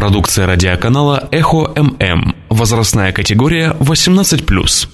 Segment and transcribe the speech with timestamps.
[0.00, 2.34] Продукция радиоканала «Эхо ММ».
[2.48, 4.88] Возрастная категория 18+.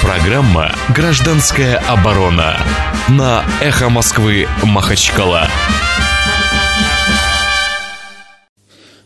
[0.00, 2.56] Программа «Гражданская оборона»
[3.10, 5.46] на «Эхо Москвы» Махачкала.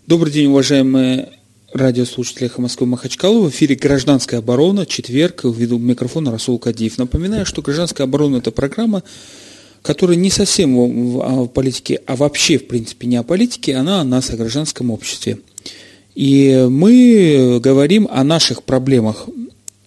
[0.06, 1.30] Добрый день, уважаемые
[1.72, 3.40] радиослушатели «Эхо Москвы» Махачкала.
[3.40, 6.98] В эфире «Гражданская оборона», четверг, ввиду микрофона Расул Кадиев.
[6.98, 9.02] Напоминаю, что «Гражданская оборона»– это программа,
[9.86, 10.76] которая не совсем
[11.18, 15.38] о политике, а вообще, в принципе, не о политике, она о нас, о гражданском обществе.
[16.16, 19.28] И мы говорим о наших проблемах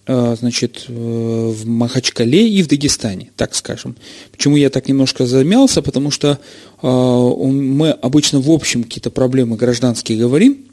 [0.06, 3.94] э, значит, э, в Махачкале и в Дагестане, так скажем.
[4.32, 5.82] Почему я так немножко замялся?
[5.82, 6.38] Потому что
[6.82, 10.64] э, мы обычно в общем какие-то проблемы гражданские говорим,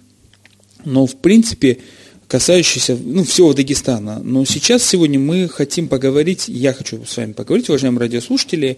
[0.85, 1.79] но в принципе
[2.27, 4.19] касающиеся ну, всего Дагестана.
[4.23, 8.77] Но сейчас, сегодня мы хотим поговорить, я хочу с вами поговорить, уважаемые радиослушатели,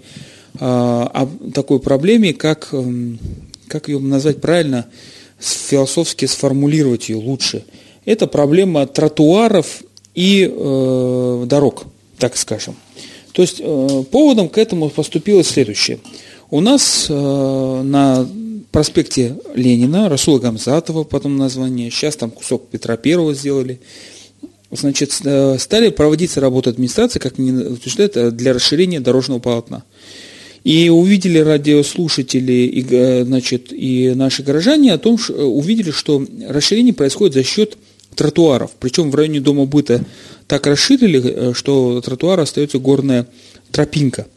[0.60, 3.20] о такой проблеме, как, эм,
[3.68, 4.88] как ее назвать правильно,
[5.40, 7.66] философски сформулировать ее лучше.
[8.06, 9.84] Это проблема тротуаров
[10.16, 11.86] и э, дорог,
[12.18, 12.76] так скажем.
[13.32, 16.00] То есть э, поводом к этому поступило следующее.
[16.50, 18.28] У нас э, на
[18.72, 23.80] проспекте Ленина, Расула Гамзатова, потом название, сейчас там кусок Петра Первого сделали,
[24.72, 29.84] значит, э, стали проводиться работы администрации, как они утверждают, для расширения дорожного полотна.
[30.64, 36.26] И увидели радиослушатели и, э, значит, и наши горожане о том, что, э, увидели, что
[36.48, 37.78] расширение происходит за счет
[38.16, 38.72] тротуаров.
[38.80, 40.04] Причем в районе Дома быта
[40.48, 43.28] так расширили, э, что тротуар остается горная
[43.72, 44.28] тропинка.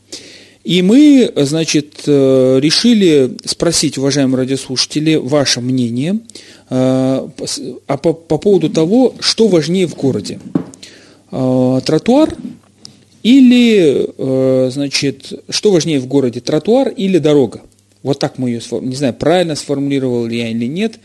[0.64, 6.20] И мы, значит, решили спросить, уважаемые радиослушатели, ваше мнение
[6.68, 7.28] а
[7.86, 10.38] по, по поводу того, что важнее в городе.
[11.30, 12.36] Тротуар
[13.22, 17.62] или, э, значит, что важнее в городе, тротуар или дорога?
[18.02, 20.98] Вот так мы ее, не знаю, правильно сформулировал ли я или нет.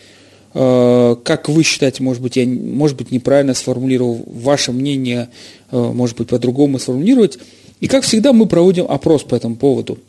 [0.56, 5.30] Э, как вы считаете, может быть, я, может быть, неправильно сформулировал ваше мнение,
[5.72, 7.38] э, может быть, по-другому сформулировать.
[7.80, 10.00] И, как всегда, мы проводим опрос по этому поводу.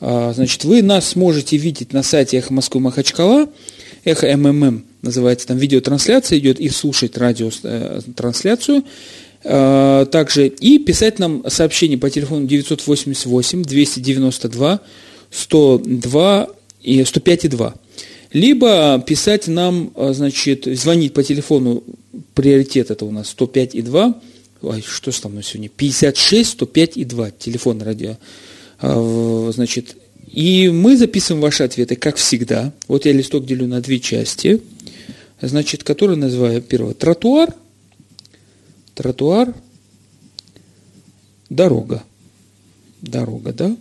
[0.00, 3.48] Значит, вы нас сможете видеть на сайте Эхо Москвы Махачкала,
[4.04, 8.82] Эхо МММ называется, там видеотрансляция идет, и слушать радиотрансляцию.
[9.46, 14.80] Э, также и писать нам сообщение по телефону 988 292
[15.30, 16.48] 102
[16.82, 17.74] и 105 и 2.
[18.32, 21.84] Либо писать нам, э, значит, звонить по телефону,
[22.32, 24.14] приоритет это у нас 105 и 2,
[24.64, 28.16] Ой, что ж там сегодня, 56 105 и 2, телефон радио,
[28.80, 29.96] э, значит,
[30.30, 32.72] и мы записываем ваши ответы, как всегда.
[32.88, 34.60] Вот я листок делю на две части,
[35.40, 37.54] значит, которые называю первое тротуар–
[38.94, 39.54] тротуар,
[41.50, 42.02] дорога.
[43.02, 43.76] Дорога, да?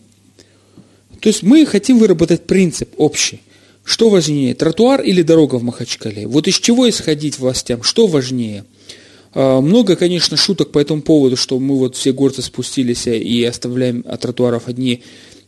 [1.19, 3.41] То есть мы хотим выработать принцип общий.
[3.85, 6.27] Что важнее, тротуар или дорога в Махачкале?
[6.27, 7.83] Вот из чего исходить властям?
[7.83, 8.65] Что важнее?
[9.33, 14.03] А, много, конечно, шуток по этому поводу, что мы вот все горцы спустились и оставляем
[14.07, 15.01] от тротуаров одни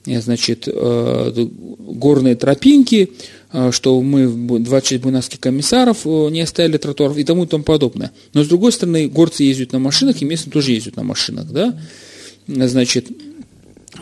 [0.06, 1.48] Э, значит, э,
[1.80, 3.12] горные тропинки,
[3.52, 4.28] э, что мы
[4.60, 8.12] 26 буйнавских комиссаров не оставили тротуаров и тому и тому подобное.
[8.34, 11.78] Но с другой стороны, горцы ездят на машинах, и местные тоже ездят на машинах, да?
[12.48, 13.08] Значит,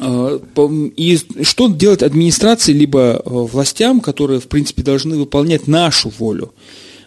[0.01, 6.53] и что делать администрации, либо властям, которые, в принципе, должны выполнять нашу волю?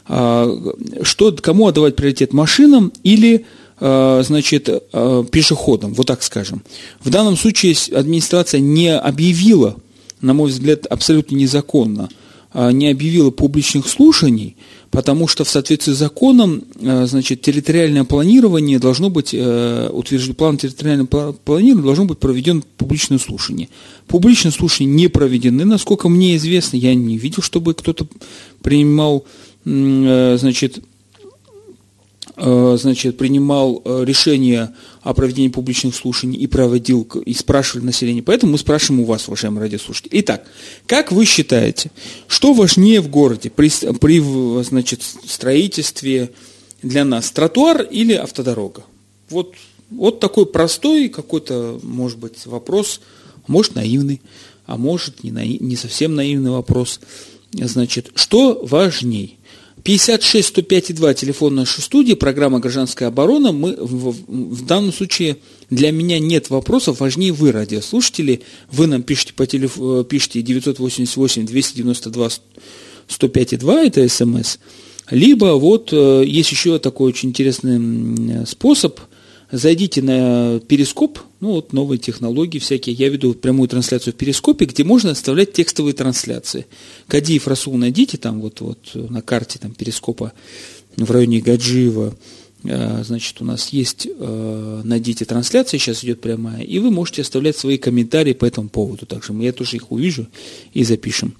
[0.06, 3.44] Что, кому отдавать приоритет машинам или
[3.78, 6.62] Э, значит, э, пешеходам, вот так скажем.
[7.00, 9.76] В данном случае администрация не объявила,
[10.22, 12.08] на мой взгляд, абсолютно незаконно,
[12.54, 14.56] э, не объявила публичных слушаний,
[14.90, 21.84] потому что в соответствии с законом, значит, территориальное планирование должно быть, утвержден, план территориального планирования
[21.84, 23.68] должно быть проведен публичное слушание.
[24.06, 28.06] Публичные слушания не проведены, насколько мне известно, я не видел, чтобы кто-то
[28.62, 29.26] принимал,
[29.66, 30.82] значит,
[32.38, 38.22] Э, значит, принимал э, решение о проведении публичных слушаний и проводил, и спрашивали население.
[38.22, 40.10] Поэтому мы спрашиваем у вас, уважаемые радиослушатели.
[40.20, 40.46] Итак,
[40.86, 41.90] как вы считаете,
[42.28, 46.32] что важнее в городе при, при значит, строительстве
[46.82, 48.84] для нас, тротуар или автодорога?
[49.30, 49.54] Вот,
[49.88, 53.00] вот такой простой какой-то, может быть, вопрос,
[53.46, 54.20] может, наивный,
[54.66, 57.00] а может, не, наив, не совсем наивный вопрос.
[57.54, 59.35] Значит, что важней?
[59.86, 63.52] 56 105 2 телефон нашей студии, программа «Гражданская оборона».
[63.52, 65.36] Мы, в, в данном случае
[65.70, 68.42] для меня нет вопросов, важнее вы, радиослушатели.
[68.72, 69.76] Вы нам пишите по телеф...
[70.08, 72.28] пишите 988 292
[73.06, 74.56] 105 2, это смс.
[75.08, 78.98] Либо вот э, есть еще такой очень интересный способ,
[79.50, 82.94] зайдите на Перископ, ну вот новые технологии всякие.
[82.94, 86.66] Я веду прямую трансляцию в Перископе, где можно оставлять текстовые трансляции.
[87.08, 90.32] Кадиев Расул найдите там вот, вот на карте там Перископа
[90.96, 92.14] в районе Гаджиева.
[92.64, 97.56] Э, значит, у нас есть, э, найдите трансляция, сейчас идет прямая, и вы можете оставлять
[97.56, 99.06] свои комментарии по этому поводу.
[99.06, 100.26] Также я тоже их увижу
[100.72, 101.36] и запишем.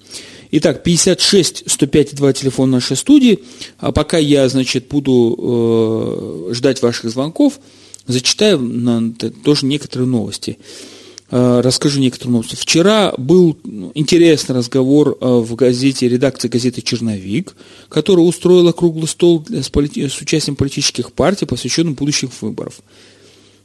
[0.51, 3.39] Итак, 56 105 2 телефон нашей студии.
[3.77, 7.59] А пока я, значит, буду э, ждать ваших звонков,
[8.07, 9.13] зачитаю
[9.43, 10.57] тоже некоторые новости.
[11.29, 12.55] Э, расскажу некоторые новости.
[12.55, 13.57] Вчера был
[13.95, 17.55] интересный разговор э, в газете, редакции газеты «Черновик»,
[17.89, 20.07] которая устроила круглый стол с, полити...
[20.07, 22.71] с участием политических партий, посвященным будущим выборам.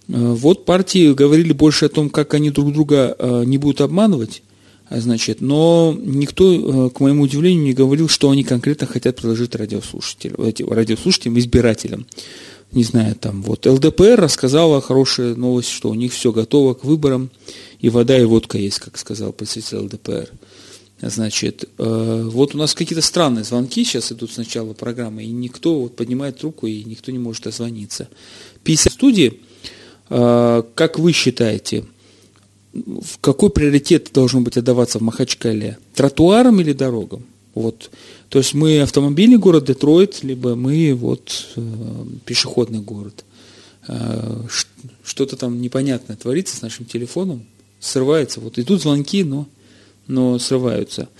[0.08, 3.16] Э, вот партии говорили больше о том, как они друг друга
[3.46, 4.42] не будут обманывать,
[4.88, 10.52] а, значит, но никто, к моему удивлению, не говорил, что они конкретно хотят предложить радиослушателям,
[10.68, 12.06] радиослушателям, избирателям
[12.72, 17.30] не знаю, там вот ЛДПР рассказала хорошая новость, что у них все готово к выборам,
[17.80, 20.30] и вода, и водка есть, как сказал представитель ЛДПР.
[21.02, 25.80] Значит, э, вот у нас какие-то странные звонки сейчас идут с начала программы, и никто
[25.80, 28.08] вот поднимает трубку, и никто не может дозвониться.
[28.62, 29.40] 50 студии,
[30.10, 31.84] э, как вы считаете,
[32.72, 35.76] в какой приоритет должен быть отдаваться в Махачкале?
[35.94, 37.24] Тротуарам или дорогам?
[37.54, 37.90] Вот
[38.32, 43.26] то есть мы автомобильный город Детройт, либо мы вот э, пешеходный город.
[43.88, 44.46] Э,
[45.04, 47.44] что-то там непонятное творится с нашим телефоном,
[47.78, 48.40] срывается.
[48.40, 49.46] Вот идут звонки, но,
[50.06, 51.10] но срываются.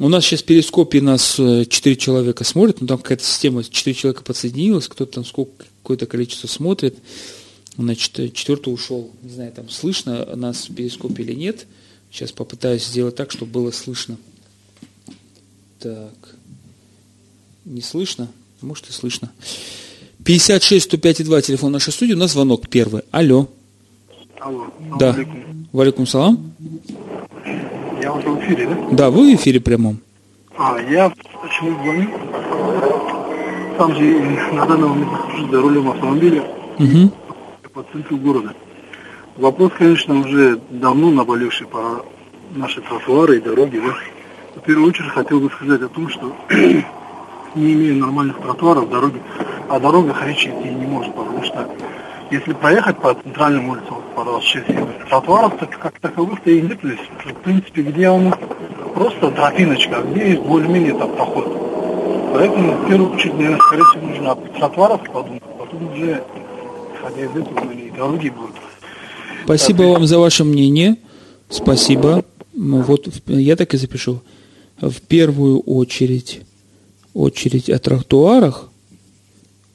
[0.00, 3.94] У нас сейчас в перископе нас 4 э, человека смотрят, ну там какая-то система, 4
[3.94, 6.96] человека подсоединилась, кто-то там сколько, какое-то количество смотрит.
[7.76, 9.12] Значит, четвертый ушел.
[9.22, 11.68] Не знаю, там слышно нас в перископе или нет.
[12.10, 14.16] Сейчас попытаюсь сделать так, чтобы было слышно.
[15.78, 16.34] Так.
[17.64, 18.28] Не слышно?
[18.60, 19.30] Может и слышно.
[20.24, 22.14] 56 105 2 телефон нашей студии.
[22.14, 23.02] У нас звонок первый.
[23.10, 23.48] Алло.
[24.40, 24.66] Алло.
[24.98, 25.16] Да.
[25.72, 26.52] Валикум салам.
[28.02, 28.88] Я уже в эфире, да?
[28.92, 29.98] Да, вы в эфире прямом.
[30.56, 31.12] А, я
[31.42, 32.08] почему звоню?
[33.76, 34.20] Сам же
[34.52, 35.10] на данный момент
[35.50, 36.42] за рулем автомобиля
[36.78, 37.12] угу.
[37.72, 38.54] по центру города.
[39.36, 42.04] Вопрос, конечно, уже давно наболевший по
[42.54, 43.78] наши тротуары и дороги.
[43.78, 44.60] Да?
[44.60, 46.34] В первую очередь хотел бы сказать о том, что
[47.54, 49.20] не имея нормальных тротуаров, дороги,
[49.68, 51.68] о дорогах речи идти не может, потому что
[52.30, 54.66] если проехать по центральным улицам, по 26
[55.08, 56.98] тротуаров так, как таковых-то и нет здесь.
[57.24, 58.34] В принципе, где он
[58.94, 61.46] просто тропиночка, а где есть более-менее там проход.
[62.34, 66.22] Поэтому в первую очередь, наверное, скорее всего, нужно от тротуаров подумать, потом уже,
[66.94, 68.56] исходя из этого, и дороги будут.
[69.44, 70.96] Спасибо так, вам за ваше мнение.
[71.48, 72.24] Спасибо.
[72.52, 74.20] Ну, вот я так и запишу.
[74.80, 76.42] В первую очередь
[77.18, 78.70] очередь о тротуарах,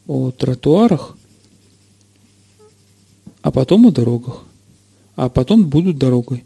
[0.08, 1.18] о тротуарах,
[3.42, 4.44] а потом о дорогах,
[5.16, 6.46] а потом будут дорогой.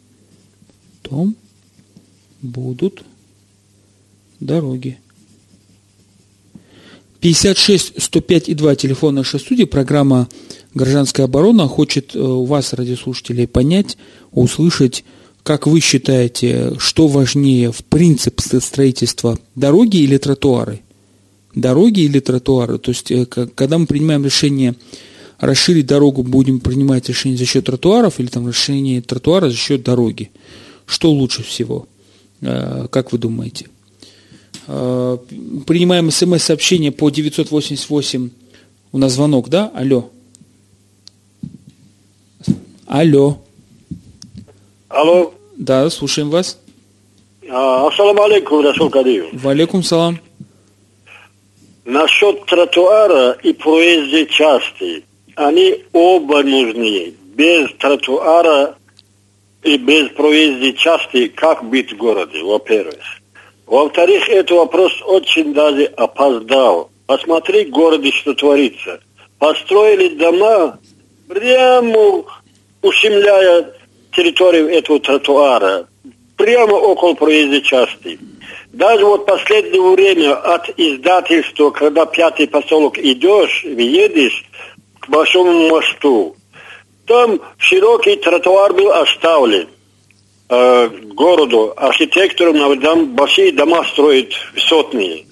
[1.04, 1.36] Потом
[2.42, 3.04] будут
[4.40, 4.98] дороги.
[7.20, 10.28] 56 105 и 2 телефон нашей студии, программа
[10.74, 13.98] «Гражданская оборона» хочет э, у вас, радиослушателей, понять,
[14.32, 15.04] услышать,
[15.44, 20.82] как вы считаете, что важнее в принципе строительства дороги или тротуары?
[21.62, 22.78] Дороги или тротуары.
[22.78, 24.76] То есть, э, когда мы принимаем решение
[25.40, 30.32] расширить дорогу, будем принимать решение за счет тротуаров или там расширение тротуара за счет дороги.
[30.86, 31.88] Что лучше всего?
[32.42, 33.68] Э, как вы думаете?
[34.68, 35.18] Э,
[35.66, 38.30] принимаем смс-сообщение по 988.
[38.92, 39.72] У нас звонок, да?
[39.76, 40.10] Алло.
[42.86, 43.42] Алло.
[44.88, 45.34] Алло.
[45.58, 46.58] Да, слушаем вас.
[47.50, 49.26] А, ассаламу алейкум, Расул Кадиев.
[49.34, 50.20] Валейкум салам.
[51.88, 57.14] Насчет тротуара и проезда части, они оба нужны.
[57.34, 58.76] Без тротуара
[59.64, 63.00] и без проезда части, как быть в городе, во-первых.
[63.66, 66.90] Во-вторых, этот вопрос очень даже опоздал.
[67.06, 69.00] Посмотри в городе, что творится.
[69.40, 70.80] Построили дома,
[71.30, 72.26] прямо
[72.82, 73.74] ущемляя
[74.12, 75.88] территорию этого тротуара,
[76.36, 78.20] прямо около проезда части.
[78.74, 84.44] Даже вот последнее время от издательства, когда пятый поселок идешь, едешь
[85.00, 86.36] к Большому мосту,
[87.06, 89.70] там широкий тротуар был оставлен
[90.50, 95.26] э, городу, архитекторам, там большие дома строят сотни.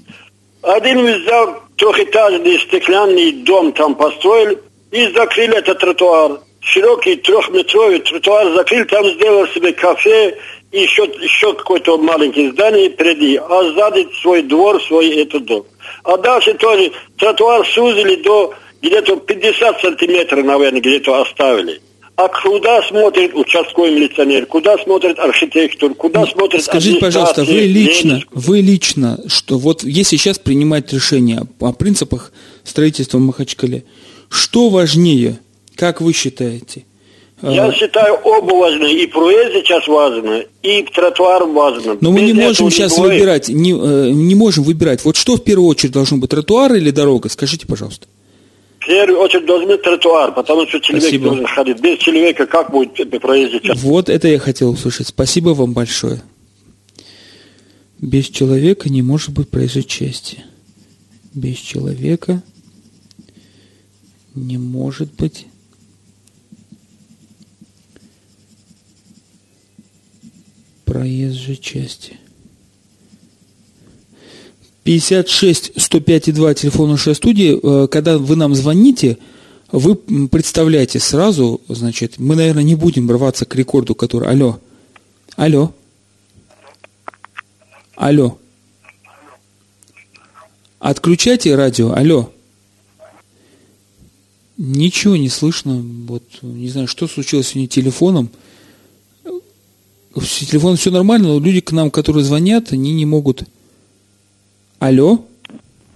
[0.62, 4.58] Один взял трехэтажный стеклянный дом там построил
[4.92, 6.40] и закрыли этот тротуар.
[6.62, 10.38] Широкий трехметровый тротуар закрыл, там сделал себе кафе,
[10.76, 15.66] и еще, еще какое-то маленькое здание впереди, а сзади свой двор, свой этот дом.
[16.04, 21.80] А дальше тоже тротуар сузили до где-то 50 сантиметров, наверное, где-то оставили.
[22.18, 28.22] А куда смотрит участковый милиционер, куда смотрит архитектор, куда ну, смотрит Скажите, пожалуйста, вы лично,
[28.32, 32.34] вы лично, что вот если сейчас принимать решение о принципах
[32.66, 33.86] строительства в Махачкале,
[34.30, 35.40] что важнее,
[35.76, 36.84] как вы считаете?
[37.42, 38.92] Я считаю, оба важны.
[38.94, 41.98] И проезд сейчас важно, и тротуар важно.
[42.00, 45.04] Но мы не можем сейчас не выбирать, не, э, не можем выбирать.
[45.04, 47.30] Вот что в первую очередь должно быть, тротуар или дорога?
[47.30, 48.08] Скажите, пожалуйста.
[48.80, 51.26] В первую очередь должен быть тротуар, потому что человек Спасибо.
[51.26, 51.80] должен ходить.
[51.82, 53.64] Без человека как будет проездить?
[53.82, 55.08] Вот это я хотел услышать.
[55.08, 56.22] Спасибо вам большое.
[58.00, 60.44] Без человека не может быть проезжей части.
[61.34, 62.42] Без человека
[64.36, 65.48] не может быть
[70.86, 72.18] проезжей части.
[74.84, 77.60] 56 105 2 телефон нашей студии.
[77.62, 79.18] Э, когда вы нам звоните,
[79.72, 84.30] вы представляете сразу, значит, мы, наверное, не будем рваться к рекорду, который...
[84.30, 84.60] Алло.
[85.36, 85.74] Алло.
[87.96, 88.38] Алло.
[90.80, 91.92] Отключайте радио.
[91.94, 92.32] Алло.
[94.58, 95.84] Ничего не слышно.
[96.08, 98.30] Вот не знаю, что случилось с телефоном.
[100.16, 103.44] С телефоном все нормально, но люди к нам, которые звонят, они не могут
[104.80, 105.20] Алло.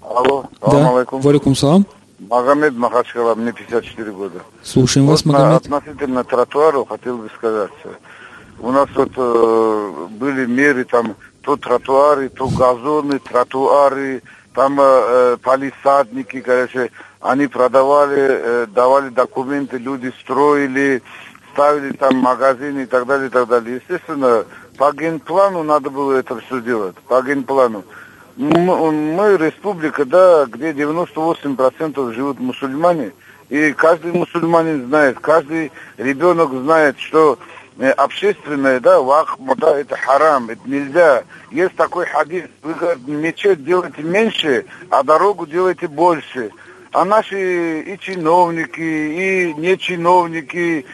[0.01, 1.21] Алло, салам алейкум.
[1.21, 1.85] Валикум салам.
[2.19, 4.41] Магомед Махачкала, мне 54 года.
[4.63, 5.65] Слушаем вот вас, Магомед.
[5.65, 7.71] Относительно тротуаров хотел бы сказать.
[8.59, 14.21] У нас вот э, были меры там, то тротуары, то газоны, тротуары,
[14.53, 21.01] там э, э палисадники, короче, они продавали, э, давали документы, люди строили,
[21.53, 23.75] ставили там магазины и так далее, и так далее.
[23.75, 24.45] Естественно,
[24.77, 27.83] по генплану надо было это все делать, по генплану.
[28.37, 33.11] Мы республика, да, где 98% живут мусульмане,
[33.49, 37.37] и каждый мусульманин знает, каждый ребенок знает, что
[37.79, 41.23] э, общественное, да, вахма, да, это харам, это нельзя.
[41.51, 46.51] Есть такой хадис, вы говорите, мечеть делайте меньше, а дорогу делайте больше.
[46.91, 50.85] А наши и чиновники, и не чиновники,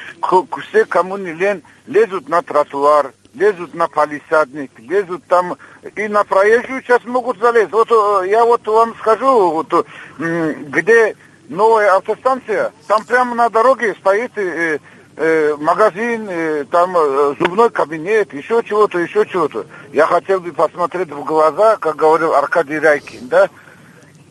[0.62, 5.56] все, кому не лень, лезут на тротуар, лезут на палисадник, лезут там
[5.96, 7.72] и на проезжую часть могут залезть.
[7.72, 9.88] Вот э, я вот вам скажу, вот,
[10.18, 11.16] где
[11.50, 14.80] новая автостанция, там прямо на дороге стоит э,
[15.16, 19.66] э, магазин, э, там э, зубной кабинет, еще чего-то, еще чего-то.
[19.92, 23.50] Я хотел бы посмотреть в глаза, как говорил Аркадий Райкин, да,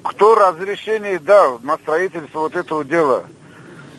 [0.04, 3.24] кто разрешение дал на строительство вот этого дела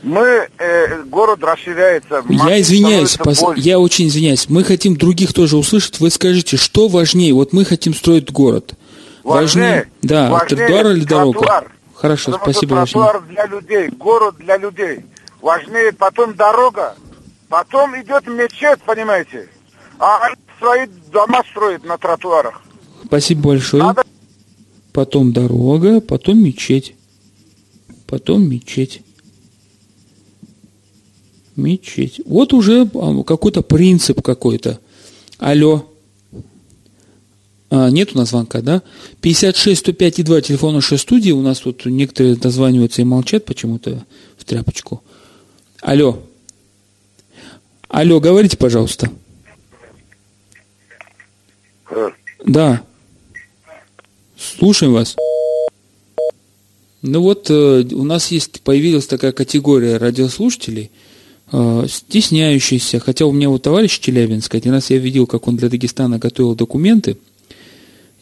[0.05, 2.23] мы, э, город расширяется.
[2.29, 3.43] Я извиняюсь, пос...
[3.55, 4.47] я очень извиняюсь.
[4.49, 5.99] Мы хотим других тоже услышать.
[5.99, 7.33] Вы скажите, что важнее?
[7.33, 8.75] Вот мы хотим строить город.
[9.23, 11.39] Важнее, важнее да, важнее тротуар или дорога?
[11.39, 11.71] Тротуар.
[11.95, 12.85] Хорошо, Потому спасибо.
[12.85, 15.05] Что тротуар для людей, город для людей.
[15.41, 16.95] Важнее потом дорога,
[17.49, 19.49] потом идет мечеть, понимаете?
[19.97, 22.61] А они свои дома строят на тротуарах.
[23.05, 23.81] Спасибо большое.
[23.81, 24.03] Надо...
[24.95, 26.95] Потом дорога, потом мечеть.
[28.07, 29.01] Потом мечеть
[31.55, 32.21] мечеть.
[32.25, 34.79] Вот уже а, какой-то принцип какой-то.
[35.37, 35.89] Алло.
[37.69, 38.81] А, нет у нас звонка, да?
[39.21, 41.31] 56 105 и 2 телефон нашей студии.
[41.31, 44.05] У нас тут некоторые дозваниваются и молчат почему-то
[44.37, 45.03] в тряпочку.
[45.81, 46.21] Алло.
[47.87, 49.09] Алло, говорите, пожалуйста.
[52.45, 52.83] Да.
[54.37, 55.15] Слушаем вас.
[57.01, 60.91] Ну вот, э, у нас есть, появилась такая категория радиослушателей–
[61.51, 65.69] Э, стесняющийся, хотя у меня вот товарищ Челябинск, один раз я видел, как он для
[65.69, 67.17] Дагестана готовил документы,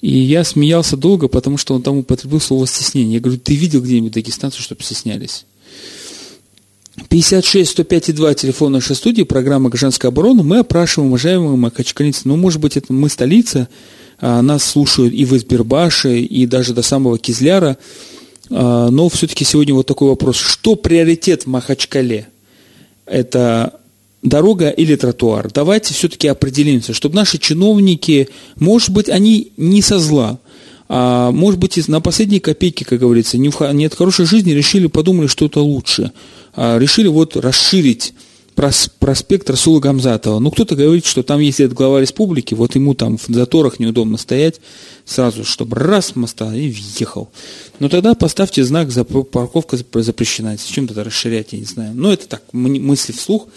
[0.02, 3.16] и я смеялся долго, потому что он там употребил слово стеснение.
[3.16, 5.46] Я говорю, ты видел где-нибудь дагестанцев, чтобы стеснялись?
[7.08, 10.44] 56 105 2 телефон нашей студии, программа «Гражданская оборона».
[10.44, 12.26] Мы опрашиваем уважаемых махачкалинцев.
[12.26, 13.70] Ну, может быть, это мы столица,
[14.42, 17.78] нас слушают и в Избербаше, и даже до самого Кизляра.
[18.50, 20.38] А, но все-таки сегодня вот такой вопрос.
[20.38, 22.28] Что приоритет в Махачкале?
[23.06, 23.80] это
[24.22, 25.52] дорога или тротуар.
[25.54, 30.40] Давайте все-таки определимся, чтобы наши чиновники, может быть, они не со зла,
[30.90, 35.46] а может быть, на последние копейки, как говорится, не от хорошей жизни решили, подумали, что
[35.46, 36.12] это лучше.
[36.56, 38.14] А решили вот расширить
[38.54, 40.40] проспект Расула Гамзатова.
[40.40, 44.18] Ну, кто-то говорит, что там, если это глава республики, вот ему там в заторах неудобно
[44.18, 44.62] стоять,
[45.06, 47.30] сразу, чтобы раз моста и въехал.
[47.80, 48.90] Но тогда поставьте знак
[49.32, 50.58] «Парковка запрещена».
[50.58, 51.94] Зачем это расширять, я не знаю.
[51.96, 53.48] Но это так, мысли вслух.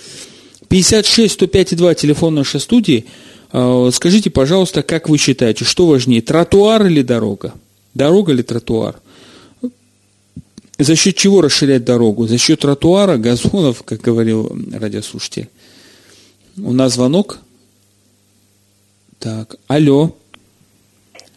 [0.69, 3.07] 56 105 2 телефон нашей студии.
[3.53, 7.55] А, скажите, пожалуйста, как вы считаете, что важнее, тротуар или дорога?
[7.95, 8.97] Дорога или тротуар?
[10.79, 12.27] За счет чего расширять дорогу?
[12.27, 15.49] За счет тротуара, газонов, как говорил радиослушатель.
[16.59, 17.39] У нас звонок.
[19.19, 20.15] Так, алло.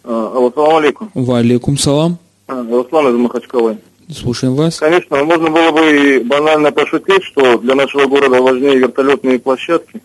[0.04, 1.12] А, Ассаламу алейкум.
[1.14, 2.18] Валикум салам.
[2.48, 3.78] А, Руслан из Махачкалы.
[4.14, 4.78] Слушаем вас.
[4.80, 10.02] Конечно, можно было бы и банально пошутить, что для нашего города важнее вертолетные площадки.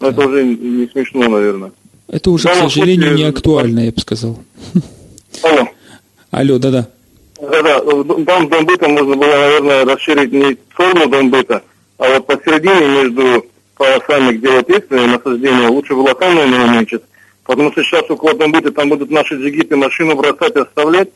[0.00, 1.72] Но это уже не смешно, наверное.
[2.08, 4.38] Это уже, к Да, сожалению, вот, не актуально, я бы сказал.
[5.42, 5.68] Алло.
[6.30, 6.88] Алло, да-да.
[7.40, 7.80] Да-да,
[8.24, 11.62] там Донбыта можно было, наверное, расширить не в сторону Донбыта,
[11.98, 17.02] а вот посередине между полосами, где вот есть э, насаждение, лучше было там, наверное, уменьшить.
[17.44, 21.08] Потому что сейчас около Донбыта там будут наши джигиты машину бросать и оставлять,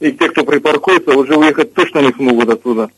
[0.00, 2.90] и те, кто припаркуется, уже уехать точно не смогут оттуда.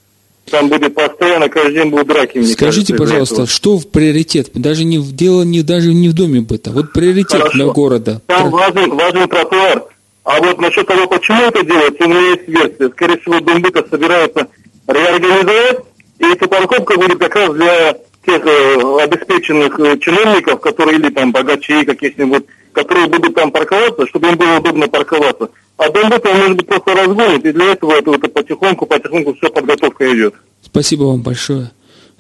[0.50, 2.42] Там будет постоянно, каждый день будут драки.
[2.42, 4.50] Скажите, кажется, пожалуйста, что в приоритет?
[4.54, 6.70] Даже не в дело не даже не в доме быта.
[6.70, 7.52] Вот приоритет Хорошо.
[7.52, 8.22] для города.
[8.26, 9.84] Там важен, важен тротуар.
[10.28, 12.90] А вот насчет того, почему это делается, у меня есть версия.
[12.90, 14.46] Скорее всего, Думбыта собирается
[14.86, 15.78] реорганизовать,
[16.18, 17.94] и эта парковка будет как раз для
[18.26, 24.28] тех э, обеспеченных э, чиновников, которые или там богачей каких-нибудь, которые будут там парковаться, чтобы
[24.28, 25.48] им было удобно парковаться.
[25.78, 30.14] А Думбыта, может быть, просто разгонит, и для этого это, это потихоньку, потихоньку все подготовка
[30.14, 30.34] идет.
[30.60, 31.70] Спасибо вам большое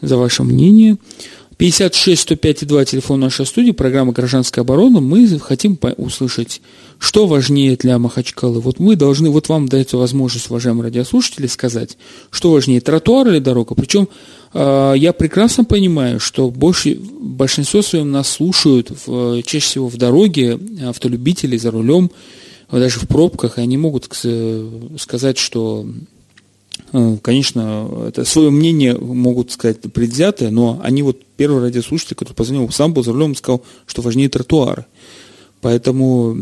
[0.00, 0.96] за ваше мнение.
[1.58, 5.00] 56 105 2 телефон нашей студии, программа «Гражданская оборона».
[5.00, 6.62] Мы хотим услышать,
[7.00, 8.60] что важнее для Махачкалы.
[8.60, 11.98] Вот мы должны, вот вам дается возможность, уважаемые радиослушатели, сказать,
[12.30, 13.74] что важнее, тротуар или дорога.
[13.74, 14.08] Причем
[14.54, 20.60] э, я прекрасно понимаю, что больше, большинство своем нас слушают в- чаще всего в дороге,
[20.86, 22.12] автолюбители за рулем,
[22.70, 25.88] даже в пробках, и они могут э, сказать, что
[27.22, 32.94] Конечно, это свое мнение могут сказать предвзятое, но они вот первый радиослушатель, который позвонил, сам
[32.94, 34.86] был за рулем сказал, что важнее тротуары.
[35.60, 36.36] Поэтому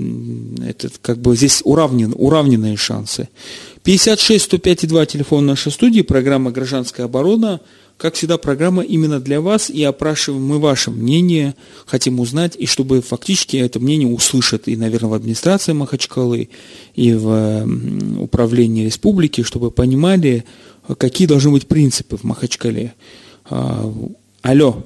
[0.62, 3.28] это как бы здесь уравнен, уравненные шансы.
[3.82, 7.60] 56 105 2 телефон нашей студии, программа «Гражданская оборона».
[7.96, 11.54] Как всегда, программа именно для вас, и опрашиваем мы ваше мнение,
[11.86, 16.50] хотим узнать, и чтобы фактически это мнение услышат и, наверное, в администрации Махачкалы,
[16.94, 17.66] и в
[18.20, 20.44] управлении республики, чтобы понимали,
[20.98, 22.94] какие должны быть принципы в Махачкале.
[23.48, 23.90] А,
[24.42, 24.82] Алло.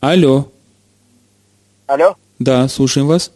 [0.00, 0.48] Алло.
[1.86, 2.16] Алло.
[2.38, 3.32] Да, слушаем вас.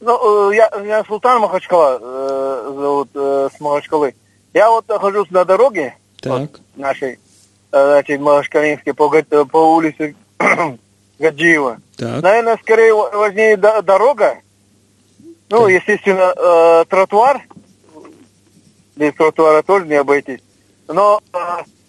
[0.00, 4.14] Ну, э, я, меня Султан Махачкала э, зовут, э, с Махачкалы.
[4.54, 6.60] Я вот нахожусь на дороге Так.
[6.76, 7.12] нашей,
[7.72, 10.14] э, значит, Махачкалинской, по, га- по улице
[11.18, 11.78] Гаджиева.
[11.96, 12.22] Так.
[12.22, 14.38] Наверное, скорее ва- важнее до- дорога.
[15.48, 17.40] Ну, естественно, э, тротуар.
[18.96, 20.40] Без тротуара тоже не обойтись.
[20.88, 21.38] Но э,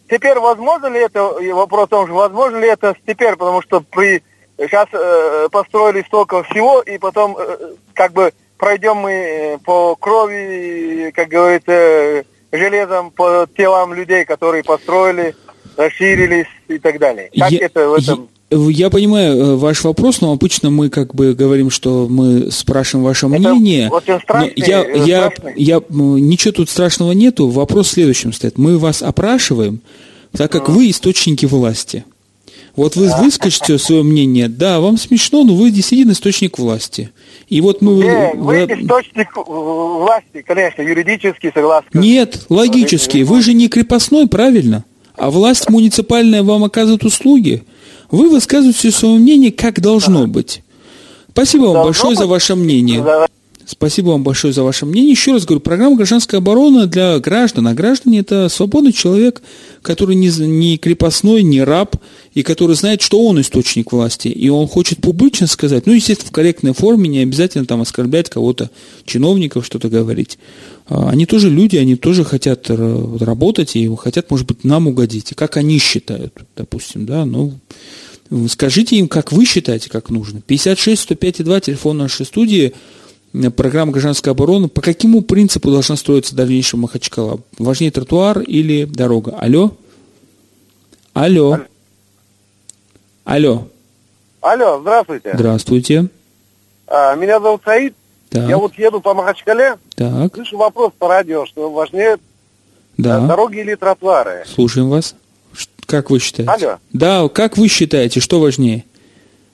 [0.09, 3.81] теперь возможно ли это, и вопрос в том, что возможно ли это теперь, потому что
[3.81, 4.23] при
[4.57, 11.11] сейчас э, построили столько всего, и потом э, как бы пройдем мы э, по крови,
[11.15, 15.35] как говорится, э, железом по телам людей, которые построили,
[15.77, 17.29] расширились и так далее.
[17.37, 18.19] Как Я- это в этом?
[18.19, 23.05] я- Я понимаю э, ваш вопрос, но обычно мы как бы говорим, что мы спрашиваем
[23.05, 23.89] ваше мнение.
[23.89, 27.47] очень страшный, я, э, я, я, ничего тут страшного нету.
[27.47, 28.57] Вопрос в следующем стоит.
[28.57, 29.79] Мы вас опрашиваем,
[30.33, 32.03] так как вы источники власти.
[32.75, 37.09] Вот вы выскажете свое мнение, да, вам смешно, но вы действительно источник власти.
[37.51, 37.95] И вот мы...
[37.95, 41.89] Не, вы источник э, власти, конечно, юридически согласен.
[41.93, 43.23] Нет, логически.
[43.23, 44.85] Вы же не крепостной, правильно?
[45.17, 47.63] А власть муниципальная вам оказывает услуги.
[48.09, 50.63] Вы высказываете свое мнение, как должно быть.
[51.33, 52.29] Спасибо вам Должно большое за быть?
[52.29, 53.03] ваше мнение.
[53.71, 55.11] Спасибо вам большое за ваше мнение.
[55.11, 57.69] Еще раз говорю, программа «Гражданская оборона» для граждан.
[57.69, 59.41] А граждане– это свободный человек,
[59.81, 61.95] который не, не крепостной, не раб,
[62.33, 64.27] и который знает, что он источник власти.
[64.27, 68.69] И он хочет публично сказать, ну, естественно, в корректной форме, не обязательно там оскорблять кого-то,
[69.05, 70.37] чиновников, что-то говорить.
[70.87, 75.31] А, Они тоже люди, они тоже хотят работать и хотят, может быть, нам угодить.
[75.31, 77.53] И как они считают, допустим, да, ну,
[78.47, 80.39] Скажите им, как вы считаете, как нужно.
[80.39, 82.71] 56 105 2, телефон нашей студии,
[83.55, 84.67] программа «Гражданская оборона».
[84.67, 87.39] По какому принципу должна строиться дальнейшая Махачкала?
[87.57, 89.35] Важнее тротуар или дорога?
[89.39, 89.71] Алло?
[91.13, 91.59] Алло?
[93.23, 93.67] Алло?
[94.41, 95.31] Алло, здравствуйте.
[95.33, 96.07] Здравствуйте.
[96.87, 97.95] А, меня зовут Саид.
[98.29, 99.77] Так, Я вот еду по Махачкале.
[99.95, 102.17] так, Слышу вопрос по радио, что важнее э,
[102.97, 103.19] да.
[103.27, 104.45] дороги или тротуары.
[104.47, 105.15] Слушаем вас.
[105.85, 106.51] Как вы считаете?
[106.51, 106.77] Алло.
[106.93, 108.85] Да, как вы считаете, что важнее?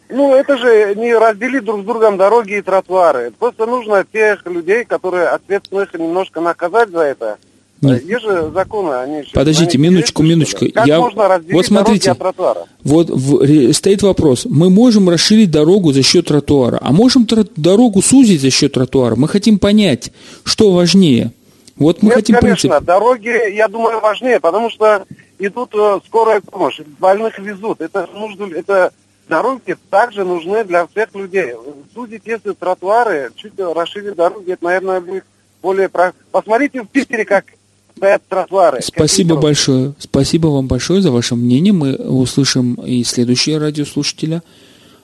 [0.10, 3.32] Ну, это же не разделить друг с другом дороги и тротуары.
[3.38, 7.38] Просто нужно тех людей, которые ответственных немножко наказать за это.
[7.82, 8.04] Нет.
[8.06, 10.66] Есть же законы, они же- Подождите, они минуточку, минуточку.
[10.74, 12.12] Как Я- можно разделить вот смотрите.
[12.12, 12.66] от тротуара?
[12.84, 14.46] Вот в- стоит вопрос.
[14.50, 19.16] Мы можем расширить дорогу за счет тротуара, а можем тро- дорогу сузить за счет тротуара.
[19.16, 20.12] Мы хотим понять,
[20.44, 21.32] что важнее.
[21.76, 22.88] Вот мы Нет, хотим конечно, принцип.
[22.88, 25.04] дороги, я думаю, важнее, потому что
[25.38, 27.82] идут э, скорая помощь, больных везут.
[27.82, 28.92] Это нужно, это
[29.28, 31.54] дороги также нужны для всех людей.
[31.94, 35.24] Судить, если тротуары чуть расширить дороги, это, наверное, будет
[35.62, 35.90] более...
[36.32, 37.46] Посмотрите в Питере, как
[37.96, 38.82] стоят тротуары.
[38.82, 39.94] Спасибо Какие большое.
[40.00, 41.74] Спасибо вам большое за ваше мнение.
[41.74, 44.44] Мы услышим и следующие радиослушателя.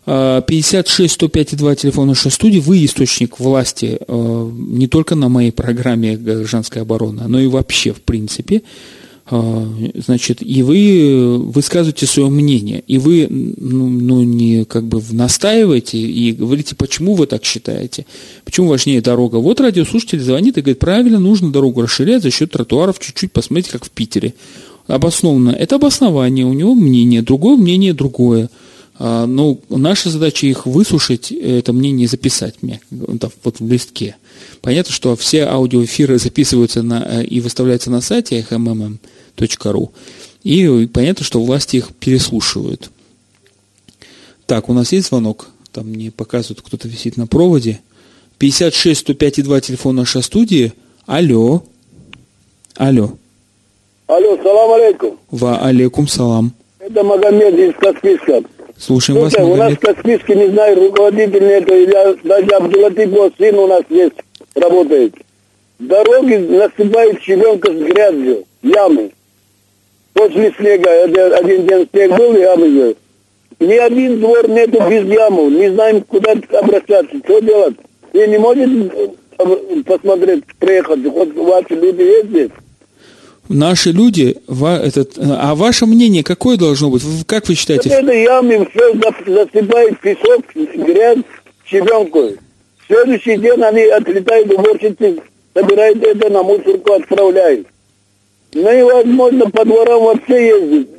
[0.06, 2.60] А, 56 105 2 телефон нашей студии.
[2.60, 8.02] Вы источник власти э, не только на моей программе «Гражданская оборона», но и вообще, в
[8.02, 8.62] принципе.
[9.26, 15.98] А, Значит, и вы высказываете свое мнение, и вы ну, ну, не как бы настаиваете
[15.98, 18.06] и говорите, почему вы так считаете,
[18.44, 19.38] почему важнее дорога.
[19.38, 23.86] Вот радиослушатель звонит и говорит, правильно, нужно дорогу расширять за счет тротуаров чуть-чуть, посмотрите, как
[23.86, 24.34] в Питере.
[24.88, 25.52] Обоснованно.
[25.52, 28.50] Это обоснование, у него мнение, другое мнение другое.
[29.00, 34.18] А, Но наша задача их выслушать, это мнение записать мне, вот вот в листке.
[34.62, 38.46] Понятно, что все аудиоэфиры записываются на, э, и выставляются на сайте
[39.38, 39.90] hmmm.ru.
[40.44, 42.90] И понятно, что власти их переслушивают.
[44.46, 45.48] Так, у нас есть звонок?
[45.72, 47.80] Там мне показывают, кто-то висит на проводе.
[48.38, 50.74] 56 105 2 телефон нашей студии.
[51.06, 51.64] Алло.
[52.76, 53.14] Алло.
[54.08, 55.18] Алло, салам алейкум.
[55.32, 56.54] Ва алейкум салам.
[56.80, 58.44] Это Магомед из Каспийска.
[58.78, 59.80] Слушаем вас, Слушай, у нас Магомед.
[59.80, 64.16] в Каспийске, не знаю, руководитель это, или даже Абдулатипов сын у нас есть,
[64.56, 65.16] работает.
[65.80, 69.12] Дороги насыпают щебенка с грязью, ямы.
[70.14, 72.96] После снега, один день снег был, ямы же.
[73.60, 77.76] Ни один двор нету без яму, не знаем, куда обращаться, что делать.
[78.12, 78.92] Вы не можете
[79.40, 82.50] э, посмотреть, приехать, хоть ваши люди здесь?
[83.50, 87.04] Наши люди, ва- этот, а ваше мнение какое должно быть?
[87.28, 87.90] Как вы Вот считаете?
[87.90, 88.94] это ямы все
[89.26, 91.20] засыпает песок, грязь,
[91.66, 92.20] щебенку.
[92.30, 95.18] В следующий день они отлетают, уборщицы
[95.54, 97.68] собирают это на мусорку, отправляют.
[98.54, 100.90] Ну невозможно по дворам вообще ездить.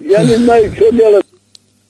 [0.00, 1.24] Я не знаю, что делать.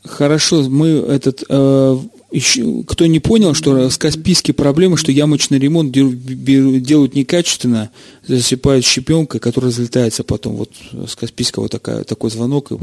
[0.04, 1.96] Хорошо, мы этот э,
[2.32, 7.90] еще, кто не понял, что с Каспийской проблемы, что ямочный ремонт делают некачественно,
[8.26, 10.56] засыпают щепенкой, которая разлетается потом.
[10.56, 10.70] Вот
[11.06, 12.76] с Каспийского такая, такой звонок и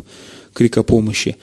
[0.53, 1.37] крик о помощи.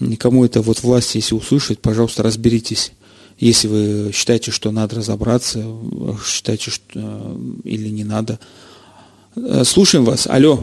[0.00, 2.92] Никому это вот власть, если услышит, пожалуйста, разберитесь.
[3.38, 5.64] Если вы считаете, что надо разобраться,
[6.24, 8.38] считаете, что э, или не надо.
[9.46, 10.26] Э, Слушаем вас.
[10.26, 10.58] Алло.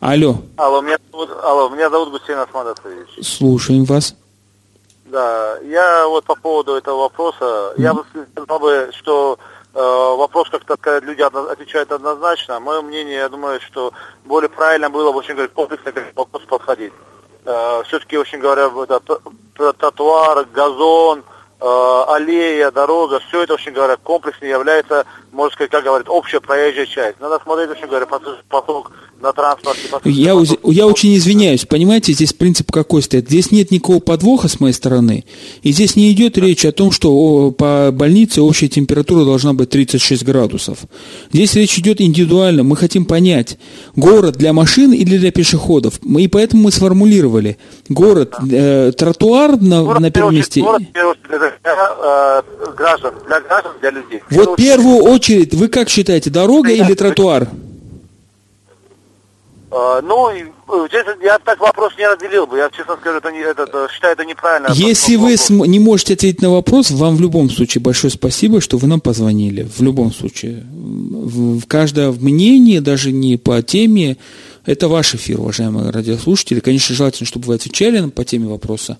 [0.00, 0.36] Алло.
[0.56, 3.08] Алло, меня зовут, алло, меня зовут Гусейн Асмадатович.
[3.22, 4.14] Слушаем вас.
[5.04, 9.38] Да, я вот по поводу этого вопроса, я бы сказал бы, что
[9.74, 12.60] э, вопрос как-то когда люди одно- отвечают однозначно.
[12.60, 13.92] Мое мнение, я думаю, что
[14.24, 16.92] более правильно было бы, очень говоря, комплексно к этому вопросу подходить.
[17.86, 19.20] все-таки, очень говоря, это
[19.78, 21.22] тротуар, газон, э,
[21.60, 27.20] аллея, дорога, все это, очень говоря, комплексно является, можно сказать, как говорят, общая проезжая часть.
[27.20, 29.80] Надо смотреть, очень говоря, поток- на транспорте.
[29.90, 33.28] поток- Я, поток- я очень извиняюсь, понимаете, здесь принцип какой стоит?
[33.28, 35.24] Здесь нет никакого подвоха с моей стороны,
[35.62, 40.24] и здесь не идет речь о том, что по больнице общая температура должна быть 36
[40.24, 40.78] градусов.
[41.32, 43.58] Здесь речь идет индивидуально, мы хотим понять,
[43.94, 47.58] город для машин или для пешеходов, и поэтому мы сформулировали,
[47.90, 50.62] город, э, тротуар на, Город, на первом месте.
[50.62, 50.82] город,
[51.62, 52.42] для э,
[52.76, 54.22] граждан, для граждан, для людей.
[54.30, 57.48] Вот в первую очередь, вы как считаете, дорога или тротуар?
[59.72, 60.44] Э, ну, э,
[60.88, 62.58] здесь я так вопрос не разделил бы.
[62.58, 64.68] Я, честно скажу, это не, это, э, считаю это неправильно.
[64.72, 68.78] Если вы см- не можете ответить на вопрос, вам в любом случае большое спасибо, что
[68.78, 69.62] вы нам позвонили.
[69.62, 70.64] В любом случае.
[70.72, 74.16] В, в каждое мнение, даже не по теме,
[74.66, 76.60] это ваш эфир, уважаемые радиослушатели.
[76.60, 78.98] Конечно, желательно, чтобы вы отвечали по теме вопроса.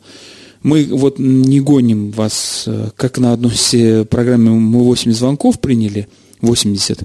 [0.63, 6.07] Мы вот не гоним вас, э, как на одной э, программе мы 80 звонков приняли,
[6.43, 7.03] 80.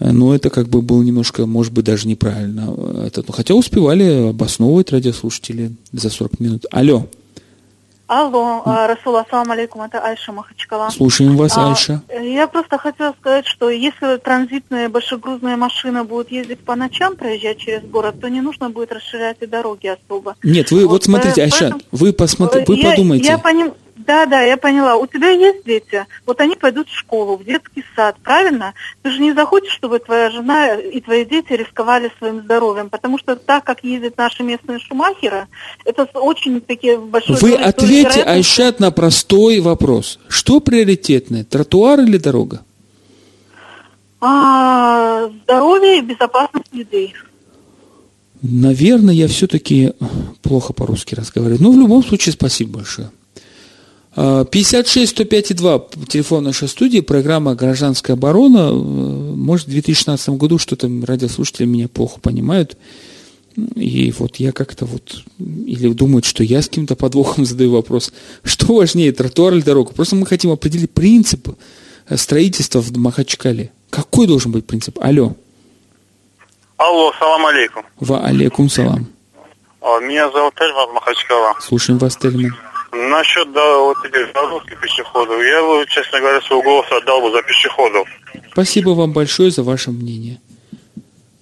[0.00, 2.66] Э, Но это как бы было немножко, может быть, даже неправильно.
[2.66, 6.66] ну, хотя успевали обосновывать радиослушатели за 40 минут.
[6.70, 7.06] Алло.
[8.16, 10.88] Алло, а, Расул, ассаламу алейкум, это Айша Махачкала.
[10.90, 12.00] Слушаем вас, А, Айша.
[12.08, 17.82] Я просто хотела сказать, что если транзитная большегрузная машина будет ездить по ночам, проезжать через
[17.82, 20.36] город, то не нужно будет расширять и дороги особо.
[20.44, 23.26] Нет, вы вот, смотрите, э, Айша, поэтому- вы посмотрите, вы я, подумайте.
[23.26, 23.74] Я поним...
[24.06, 24.96] Да, да, я поняла.
[24.96, 26.06] У тебя есть дети?
[26.26, 28.74] Вот они пойдут в школу, в детский сад, правильно?
[29.02, 33.36] Ты же не захочешь, чтобы твоя жена и твои дети рисковали своим здоровьем, потому что
[33.36, 35.46] так, как ездят наши местные шумахеры,
[35.84, 37.36] это очень такие большой...
[37.36, 40.18] Вы ответьте, Айшат, на простой вопрос.
[40.28, 42.60] Что приоритетное, тротуар или дорога?
[44.20, 47.14] А, здоровье и безопасность людей.
[48.42, 49.92] Наверное, я все-таки
[50.42, 51.62] плохо по-русски разговариваю.
[51.62, 53.10] Но в любом случае, спасибо большое.
[54.16, 58.70] 56 105 2 телефон нашей студии, программа «Гражданская оборона».
[58.70, 62.76] Э, Может, в 2016 году что-то радиослушатели меня плохо понимают.
[63.74, 68.12] И вот я как-то вот, или думают, что я с каким-то подвохом задаю вопрос,
[68.44, 69.92] что важнее, тротуар или дорога?
[69.92, 71.48] Просто мы хотим определить принцип
[72.14, 73.72] строительства в Махачкале.
[73.90, 74.98] Какой должен быть принцип?
[75.00, 75.34] Алло.
[76.76, 77.84] Алло, салам алейкум.
[78.00, 79.06] Ва алейкум салам.
[79.80, 81.54] А, Меня зовут Тельман Махачкала.
[81.60, 82.52] Слушаем вас, Тельман.
[82.94, 87.42] Насчет да, вот этих дорожных пешеходов, я бы, честно говоря, свой голос отдал бы за
[87.42, 88.08] пешеходов.
[88.52, 90.40] Спасибо вам большое за ваше мнение.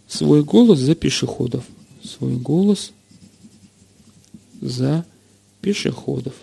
[0.09, 1.65] Свой голос за пешеходов.
[2.03, 2.93] Свой голос
[4.63, 5.05] за
[5.61, 6.35] пешеходов.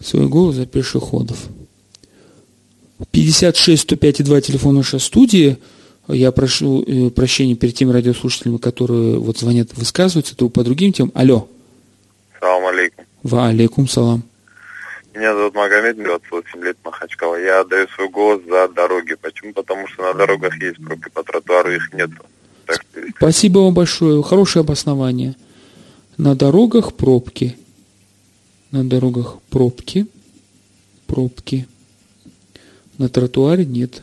[0.00, 1.38] Свой голос за пешеходов.
[3.12, 5.58] 56 105 2 телефон нашей студии.
[6.08, 11.12] Я прошу э, прощения перед теми радиослушателями, которые вот звонят, высказываются, то по другим темам.
[11.14, 11.48] Алло.
[12.38, 13.04] Салам алейкум.
[13.22, 14.22] Ва алейкум салам.
[15.14, 17.36] Меня зовут Магомед, мне 28 лет Махачкала.
[17.36, 19.14] Я отдаю свой голос за дороги.
[19.14, 19.54] Почему?
[19.54, 22.10] Потому что на дорогах есть пробки, по тротуару их нет.
[22.66, 22.84] Так
[23.16, 24.22] Спасибо вам большое.
[24.22, 25.34] Хорошее обоснование.
[26.18, 27.56] На дорогах пробки.
[28.70, 30.06] На дорогах пробки.
[31.06, 31.66] Пробки.
[32.98, 34.02] На тротуаре нет.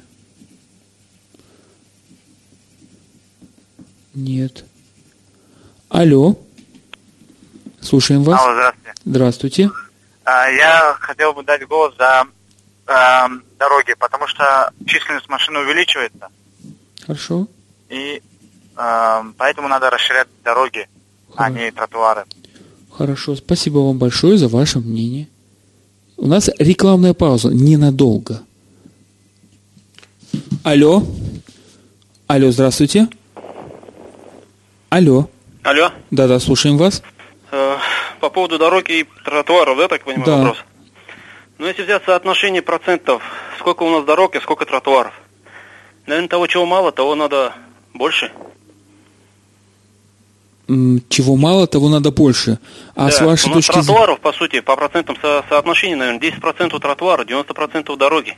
[4.14, 4.66] Нет.
[5.90, 6.38] Алло.
[7.82, 8.40] Слушаем вас.
[8.42, 8.94] Алло, здравствуйте.
[9.06, 9.72] Здравствуйте.
[10.26, 12.26] А, Я хотел бы дать голос за
[12.88, 16.30] а, дороги, потому что численность машин увеличивается,
[17.06, 17.48] Хорошо.
[17.90, 18.22] и
[18.76, 20.88] а, поэтому надо расширять дороги,
[21.36, 22.26] а не тротуары.
[22.92, 23.36] Хорошо.
[23.36, 25.28] Спасибо вам большое за ваше мнение.
[26.16, 27.50] У нас рекламная пауза.
[27.50, 28.44] Ненадолго.
[30.64, 31.04] Алло.
[32.28, 33.08] Алло, здравствуйте.
[34.94, 35.28] Алло.
[35.64, 37.02] Алло, Да-да, слушаем вас.
[37.52, 37.78] э,
[38.20, 40.38] по поводу дороги и тротуаров, да, так понимаю, Да.
[40.38, 40.58] вопрос?
[41.58, 43.24] Ну, если взять соотношение процентов,
[43.60, 45.14] сколько у нас дорог и сколько тротуаров?
[46.06, 47.54] Наверное, того, чего мало, того надо
[47.96, 48.32] больше.
[51.10, 52.60] Чего мало, того надо больше.
[52.96, 56.20] А Да, с вашей у нас точки тротуаров, по сути, по процентам со- соотношения, наверное,
[56.20, 58.38] 10% тротуара, 90% дороги.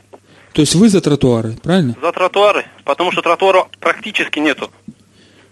[0.54, 1.94] То есть вы за тротуары, правильно?
[2.00, 4.70] За тротуары, потому что тротуара практически нету.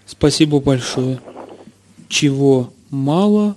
[0.05, 1.19] Спасибо большое.
[2.07, 3.55] Чего мало,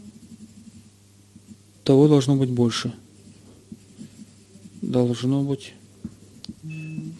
[1.84, 2.92] того должно быть больше.
[4.80, 5.74] Должно быть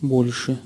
[0.00, 0.58] больше.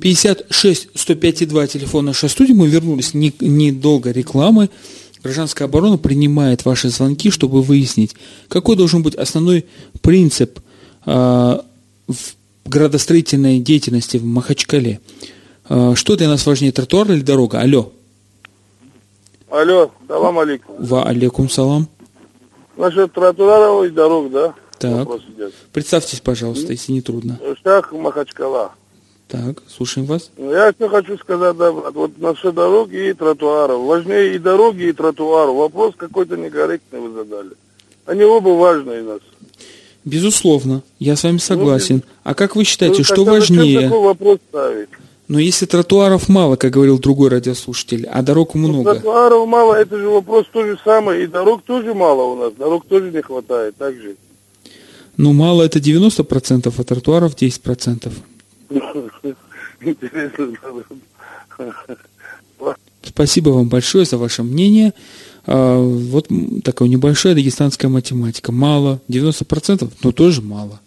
[0.00, 2.52] 56 105 2 телефон нашей студии.
[2.52, 4.70] Мы вернулись не- недолго рекламы.
[5.22, 8.14] Гражданская оборона принимает ваши звонки, чтобы выяснить,
[8.48, 9.66] какой должен быть основной
[10.00, 10.60] принцип
[11.04, 11.64] а,
[12.08, 12.34] в
[12.64, 15.00] градостроительной деятельности в Махачкале.
[15.72, 17.60] А, что для нас важнее, тротуар или дорога?
[17.60, 17.92] Алло.
[19.48, 20.74] Алло, салам алейкум.
[20.80, 21.88] Ва алейкум салам.
[22.76, 24.54] Насчет тротуаров и дорог, да?
[24.80, 25.08] Так.
[25.72, 27.38] Представьтесь, пожалуйста, если не трудно.
[27.62, 28.72] Шах Махачкала.
[29.28, 30.32] Так, слушаем вас.
[30.36, 33.80] Ну, Я что хочу сказать, да, брат, вот насчет дороги и тротуаров.
[33.82, 35.54] Важнее и дороги, и тротуаров.
[35.54, 37.50] Вопрос какой-то некорректный вы задали.
[38.06, 39.20] Они оба важные у нас.
[40.04, 42.02] Безусловно, я с вами согласен.
[42.24, 43.82] А как вы считаете, Ну, что важнее?
[43.82, 44.88] такой вопрос ставить?
[45.30, 49.96] Но если тротуаров мало, как говорил другой радиослушатель, а дорог Ну, много, тротуаров мало, это
[49.96, 51.22] же вопрос то же самое.
[51.22, 52.52] И дорог тоже мало у нас.
[52.54, 53.76] Дорог тоже не хватает.
[53.76, 54.16] Так же.
[55.16, 58.12] ну мало это 90%, а тротуаров 10%.
[59.80, 60.48] Интересно.
[63.04, 64.94] Спасибо вам большое за ваше мнение.
[65.46, 66.26] А, Вот
[66.64, 68.50] такая небольшая дагестанская математика.
[68.50, 70.80] Мало, 90%, но тоже мало.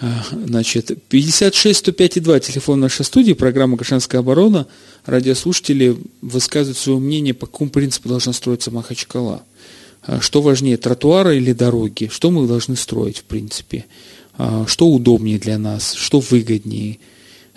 [0.00, 4.66] Значит, 56 105 2, телефон нашей студии, программа «Гражданская оборона».
[5.04, 9.42] Радиослушатели высказывают свое мнение, по какому принципу должна строиться Махачкала.
[10.02, 12.08] А, Что важнее, тротуары или дороги?
[12.10, 13.84] Что мы должны строить, в принципе?
[14.38, 15.92] А, Что удобнее для нас?
[15.92, 16.98] Что выгоднее?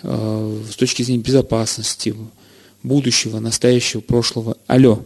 [0.02, 2.14] А, С точки зрения безопасности,
[2.82, 4.58] будущего, настоящего, прошлого.
[4.66, 5.02] Алло.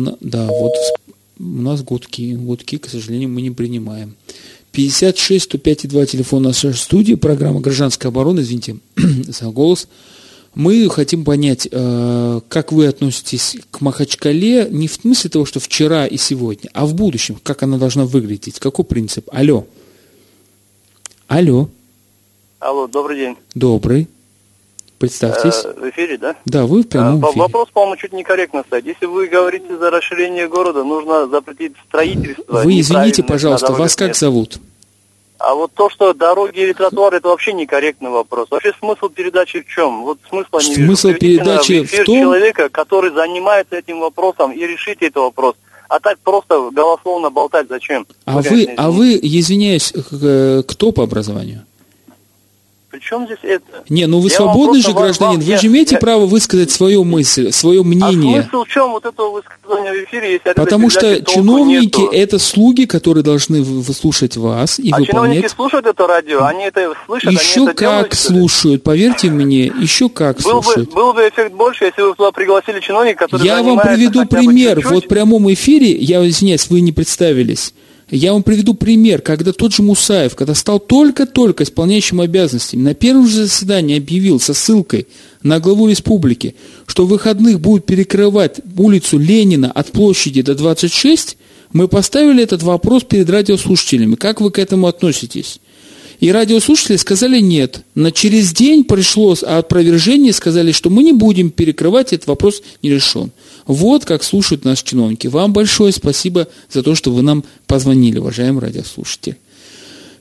[0.00, 0.74] На- да, вот
[1.38, 2.34] у нас гудки.
[2.34, 4.14] Гудки, к сожалению, мы не принимаем.
[4.78, 9.88] 56 105 2 телефон нашей студии, программа «Гражданская оборона», извините за голос.
[10.54, 16.06] Мы хотим понять, э, как вы относитесь к Махачкале, не в смысле того, что вчера
[16.06, 19.28] и сегодня, а в будущем, как она должна выглядеть, какой принцип.
[19.32, 19.66] Алло.
[21.26, 21.68] Алло.
[22.60, 23.36] Алло, добрый день.
[23.56, 24.06] Добрый.
[25.00, 25.64] Представьтесь.
[25.64, 26.36] Э, в эфире, да?
[26.44, 27.42] Да, вы в прямом Э, по- эфире.
[27.42, 28.86] Вопрос, по-моему, чуть некорректно стоит.
[28.86, 32.62] Если вы говорите за расширение города, нужно запретить строительство.
[32.62, 34.60] Вы извините, пожалуйста, вас как зовут?
[35.38, 38.48] А вот то, что дороги или тротуары, это вообще некорректный вопрос.
[38.50, 40.02] Вообще смысл передачи в чем?
[40.02, 40.86] Вот смысла не вижу.
[40.86, 45.54] Смысл Приведите передачи в том- человека, который занимается этим вопросом и решите этот вопрос.
[45.88, 48.06] А так просто голословно болтать зачем?
[48.24, 49.92] А вы, а вы, извиняюсь,
[50.66, 51.64] кто по образованию?
[52.90, 53.84] При чем здесь это?
[53.90, 57.04] Не, ну вы Я свободный же гражданин, вам- вы же имеете я- право высказать свою
[57.04, 58.42] мысль, свое А мнение.
[58.44, 62.10] смысл в чем вот этого высказывания в эфире, если Потому что чиновники нету?
[62.14, 65.50] это слуги, которые должны выслушать вас и А чиновники выполнять.
[65.50, 70.08] слушают это радио, они это слышат, Еще они это как делают, слушают, поверьте мне, еще
[70.08, 70.90] как Был бы, слушают.
[70.94, 74.76] был бы эффект больше, если вы туда пригласили чиновника, который Я вам приведу бы пример.
[74.76, 74.92] чуть-чуть.
[74.92, 77.74] Вот в прямом эфире, я извиняюсь, вы не представились.
[78.10, 83.28] Я вам приведу пример, когда тот же Мусаев, когда стал только-только исполняющим обязанности, на первом
[83.28, 85.06] же заседании объявил со ссылкой
[85.42, 86.54] на главу республики,
[86.86, 91.36] что в выходных будут перекрывать улицу Ленина от площади до 26,
[91.74, 94.14] мы поставили этот вопрос перед радиослушателями.
[94.14, 95.60] Как вы к этому относитесь?
[96.18, 97.82] И радиослушатели сказали нет.
[97.94, 103.30] На через день пришло опровержение, сказали, что мы не будем перекрывать, этот вопрос не решен.
[103.68, 105.26] Вот как слушают нас чиновники.
[105.26, 109.36] Вам большое спасибо за то, что вы нам позвонили, уважаемые радиослушатели.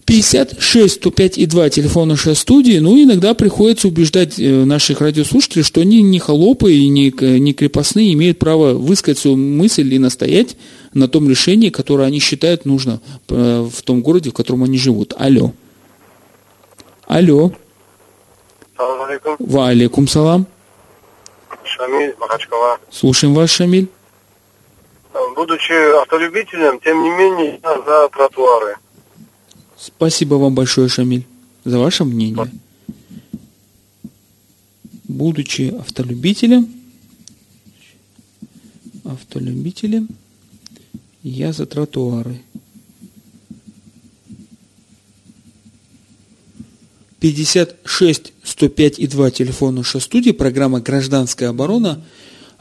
[0.06, 2.78] 56 105 и 2 телефон нашей студии.
[2.80, 8.14] Ну, иногда приходится убеждать э, наших радиослушателей, что они не холопы и не, не крепостные,
[8.14, 10.56] имеют право высказать свою мысль и настоять
[10.94, 15.14] на том решении, которое они считают нужно э, в том городе, в котором они живут.
[15.18, 15.54] Алло.
[17.06, 17.52] Алло.
[18.76, 19.36] Салам алейкум.
[19.40, 20.48] Ва алейкум салам.
[21.78, 22.80] Шамиль, Махачкала.
[22.92, 23.88] Слушаем вас, Шамиль.
[25.36, 28.78] Будучи автолюбителем, тем не менее, я за тротуары.
[29.78, 31.26] Спасибо вам большое, Шамиль,
[31.63, 32.52] за ваше мнение.
[35.04, 36.68] Будучи автолюбителем,
[39.06, 40.10] автолюбителем,
[41.22, 42.42] я за тротуары.
[47.19, 52.01] 56 105 и 2 телефон нашей студии, программа «Гражданская оборона».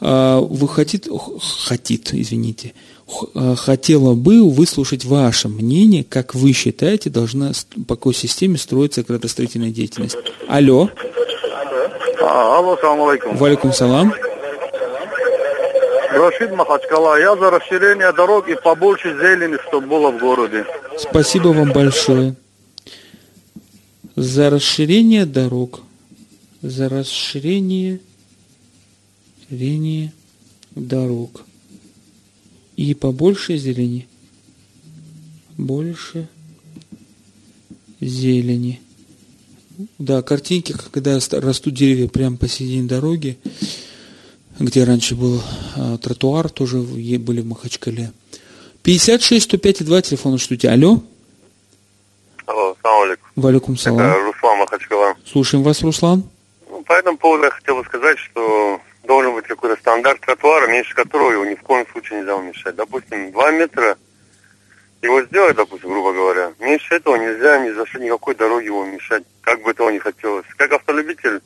[0.01, 1.11] А, Вы хотите,
[1.67, 2.75] хотит, извините,
[3.35, 7.53] а, хотела бы выслушать ваше мнение, как вы считаете, должна
[7.89, 10.17] по какой системе строиться градостроительная деятельность.
[10.49, 10.91] Алло,
[12.21, 13.37] А, алло, салам алейкум.
[13.37, 14.13] валикум салам.
[16.13, 17.21] Рашид Махачкала.
[17.21, 20.65] Я за расширение дорог и побольше зелени, чтобы было в городе.
[20.99, 22.35] Спасибо вам большое.
[24.17, 25.83] За расширение дорог.
[26.63, 28.01] За расширение,
[29.49, 30.13] расширение
[30.75, 31.45] дорог.
[32.77, 34.07] И побольше зелени.
[35.57, 36.29] Больше
[38.01, 38.81] зелени.
[39.99, 43.37] Да, картинки, когда ст- растут деревья прямо посередине дороги,
[44.59, 45.43] где раньше был
[45.75, 48.13] а, тротуар, тоже в- были в Махачкале.
[48.83, 50.67] 56 105 и 2 телефон штуки.
[50.67, 51.03] Алло, Алло,
[52.87, 53.29] салам алейкум.
[53.37, 54.27] валикум Это салам.
[54.27, 55.17] Руслан Махачкала.
[55.25, 56.23] Слушаем вас, Руслан.
[56.69, 60.95] Ну, по этому поводу я хотел бы сказать, что должен быть какой-то стандарт тротуара, меньше
[60.95, 62.77] которого его ни в коем случае нельзя уменьшать.
[62.77, 63.97] Допустим, 2 метра
[65.03, 69.23] его сделать, допустим, грубо говоря, меньше этого нельзя ни за что никакой дороги его уменьшать,
[69.43, 70.47] как бы этого не хотелось.
[70.57, 71.41] Как автолюбитель,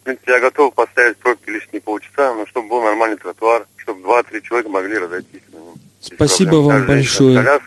[0.00, 4.40] в принципе, я готов поставить пробки лишние полчаса, но чтобы был нормальный тротуар, чтобы 2-3
[4.42, 5.42] человека могли разойтись.
[5.50, 6.66] Без Спасибо проблем.
[6.66, 7.60] вам Даже большое.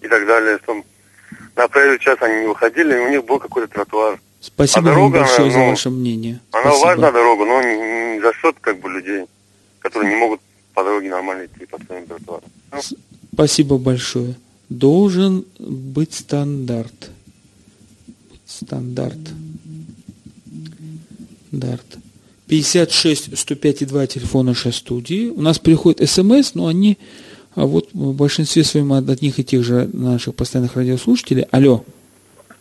[0.00, 0.82] и так далее, чтобы
[1.56, 4.20] на проезжий час они не выходили, и у них был какой-то тротуар.
[4.40, 6.40] Спасибо А вам дорога, большое за ну, ваше мнение.
[6.52, 6.86] Она Спасибо.
[6.86, 9.26] важна дорога, но не, не за счет как бы людей,
[9.80, 10.40] которые не могут
[10.72, 12.48] по дороге нормально идти по своим тротуарам.
[12.72, 12.78] Ну,
[13.34, 14.34] Спасибо большое.
[14.68, 17.10] Должен быть стандарт.
[18.46, 19.18] Стандарт.
[21.48, 21.86] Стандарт.
[22.48, 25.28] 56 105 и 2 телефон нашей студии.
[25.28, 26.98] У нас приходит смс, но они
[27.54, 31.46] а вот в большинстве своем от одних и тех же наших постоянных радиослушателей.
[31.50, 31.84] Алло,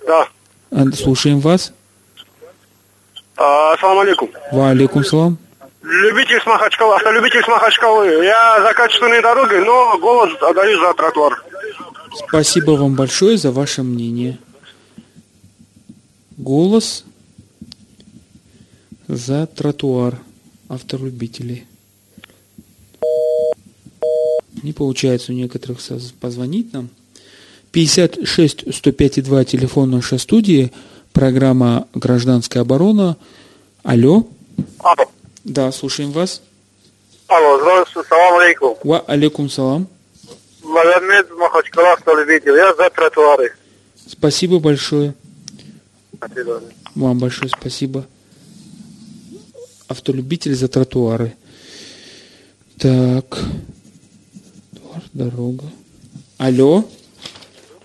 [0.06, 0.28] Да.
[0.72, 1.74] а, слушаем вас.
[3.38, 4.30] А, Ассаламу алейкум.
[4.52, 5.38] Ва алейкум салам.
[5.82, 8.24] Любитель с Махачкалы, автолюбитель с Махачкалы.
[8.26, 11.44] Я за качественные дороги, но голос отдаю за тротуар.
[12.28, 14.38] Спасибо вам большое за ваше мнение.
[16.38, 17.06] Голос
[19.08, 20.16] за тротуар
[20.68, 21.66] автолюбителей.
[24.64, 25.80] Не получается у некоторых
[26.20, 26.90] позвонить нам.
[27.72, 30.72] 56 105 и 2 телефон нашей студии.
[31.14, 33.18] Программа «Гражданская оборона».
[33.84, 34.28] Алло.
[34.80, 35.10] Алло.
[35.44, 36.42] Да, слушаем вас.
[37.28, 38.78] Алло, здравствуйте, салам алейкум.
[38.84, 39.88] Ва алейкум салам.
[40.64, 42.56] Магомед Махачкала, автолюбитель.
[42.56, 43.54] Я за тротуары.
[44.08, 45.14] Спасибо большое.
[46.16, 46.62] Спасибо.
[46.96, 48.06] Вам большое спасибо.
[49.88, 51.36] Автолюбитель за тротуары.
[52.78, 53.40] Так.
[55.20, 55.66] Дорога.
[56.38, 56.86] Алло.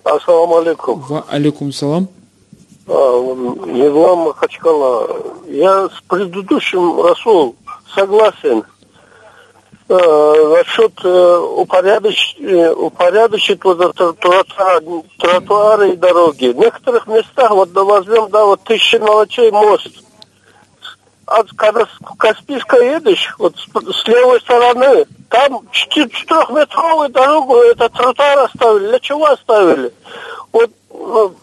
[0.05, 1.01] Ассаламу алейкум.
[1.01, 2.07] Ва алейкум салам.
[2.87, 5.09] А, Ислам Махачкала.
[5.49, 7.57] Я с предыдущим Расул
[7.93, 8.62] согласен.
[9.89, 16.47] Э, насчет э, упорядочить, э, упорядочить вот тротуар- тротуары и дороги.
[16.53, 20.03] В некоторых местах, вот возьмем, да, вот тысячи мелочей мост.
[21.27, 23.64] А когда с Каспийска едешь, вот с,
[24.03, 28.89] с левой стороны, там четы- четырехметровую дорогу, это тротуар оставили.
[28.89, 29.93] Для чего оставили?
[30.53, 31.35] Вот, м,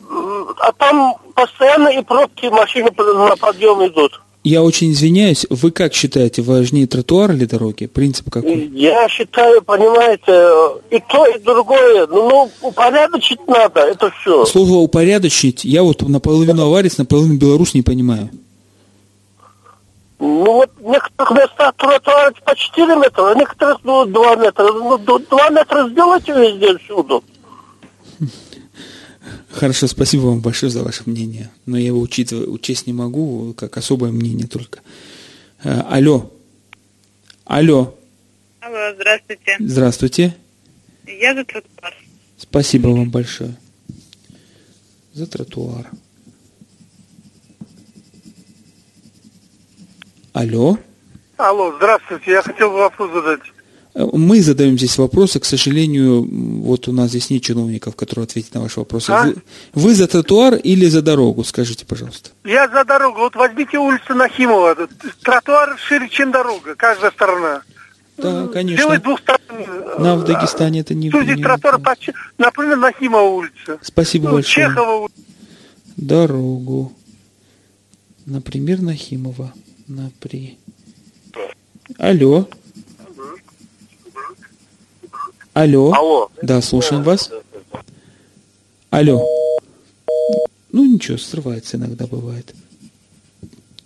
[0.60, 4.22] а там постоянно и пробки машины на подъем идут.
[4.44, 7.86] Я очень извиняюсь, вы как считаете, важнее тротуар или дороги?
[7.86, 8.70] Принцип какой?
[8.74, 12.08] Я считаю, понимаете, и то, и другое.
[12.08, 14.46] Ну, ну упорядочить надо, это все.
[14.46, 18.30] Слово упорядочить, я вот наполовину аварец, наполовину белорус не понимаю.
[20.22, 24.72] Ну вот в некоторых местах тротуары по 4 метра, а некоторых ну, 2 метра.
[24.72, 27.24] Ну, 2 метра сделайте везде всюду.
[29.50, 31.50] Хорошо, спасибо вам большое за ваше мнение.
[31.66, 34.82] Но я его учитывать, учесть не могу, как особое мнение только.
[35.64, 36.32] Э, алло.
[37.46, 37.98] Алло.
[38.60, 39.56] Алло, здравствуйте.
[39.60, 40.36] Здравствуйте.
[41.08, 41.96] Я за тротуар.
[42.38, 43.56] Спасибо вам большое.
[45.14, 45.90] За тротуар.
[50.34, 50.78] Алло.
[51.38, 52.32] Алло, здравствуйте.
[52.32, 53.40] Я хотел бы вопрос задать.
[53.96, 56.24] Э, Мы задаем здесь вопросы, к сожалению,
[56.62, 59.10] вот у нас здесь нет чиновников, которые ответят на ваши вопросы.
[59.10, 59.24] А?
[59.24, 59.36] Вы,
[59.74, 62.30] вы за тротуар или за дорогу, скажите, пожалуйста.
[62.46, 63.20] Я за дорогу.
[63.20, 64.76] Вот возьмите улицу Нахимова.
[65.24, 66.76] Тротуар шире, чем дорога.
[66.76, 67.62] Каждая сторона.
[68.18, 68.84] Да, конечно.
[68.84, 69.66] Сделать двухсторонний.
[69.68, 71.10] э, Нам в Дагестане это не...
[71.12, 71.96] Сузить не- тротуар, по
[72.38, 73.80] например, Нахимова улица.
[73.82, 74.68] Спасибо Ну, большое.
[74.68, 75.16] Чехова улица.
[75.98, 76.94] Дорогу.
[78.26, 79.54] Например, Нахимова.
[79.92, 80.58] Напри...
[81.98, 82.48] Алло.
[85.54, 85.92] Алло.
[85.94, 86.32] Алло.
[86.42, 87.30] Да, слушаем вас.
[88.90, 89.22] Алло.
[90.72, 92.56] Ну ничего, срывается иногда бывает.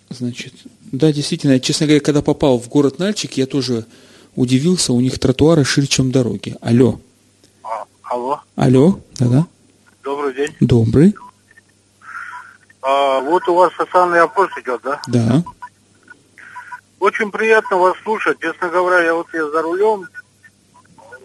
[0.09, 0.53] Значит,
[0.91, 3.87] да, действительно, честно говоря, когда попал в город Нальчик, я тоже
[4.35, 6.55] удивился, у них тротуары шире, чем дороги.
[6.61, 6.99] Алло.
[8.03, 9.47] Алло, Алло, да-да.
[10.03, 10.55] добрый день.
[10.59, 11.15] Добрый.
[12.83, 15.01] А, вот у вас социальный опрос идет, да?
[15.07, 15.43] Да.
[16.99, 18.39] Очень приятно вас слушать.
[18.39, 20.07] Честно говоря, я вот я за рулем,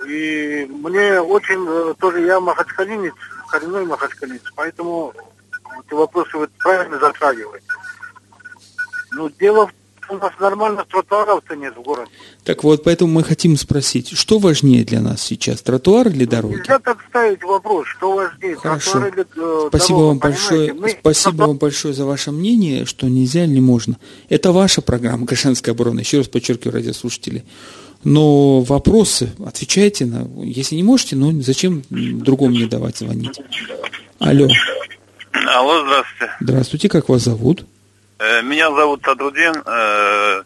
[0.06, 3.14] и мне очень э, тоже я махачкалинец,
[3.50, 5.14] коренной махачкалинец, поэтому
[5.84, 7.66] эти вопросы вы правильно затрагиваете.
[9.12, 9.74] Но дело в
[10.10, 12.10] у нас нормально тротуаров-то нет в городе.
[12.44, 16.56] Так вот, поэтому мы хотим спросить, что важнее для нас сейчас, тротуар или дороги?
[16.56, 18.92] Нельзя так ставить вопрос, что важнее, Хорошо.
[18.92, 20.72] тротуар или э, Спасибо дорога, вам большое.
[20.74, 23.96] Мы- Спасибо вам большое за ваше мнение, что нельзя или можно.
[24.28, 26.00] Это ваша программа «Гражданская оборона».
[26.00, 27.44] Еще раз подчеркиваю, радиослушатели.
[28.02, 30.26] Но вопросы отвечайте на.
[30.42, 33.38] Если не можете, ну зачем другому не давать звонить?
[34.18, 34.48] Алло.
[35.32, 36.32] Алло, здравствуйте.
[36.40, 37.64] Здравствуйте, как вас зовут?
[38.20, 39.54] Э, Меня зовут Тадрудин.
[39.64, 40.42] Э,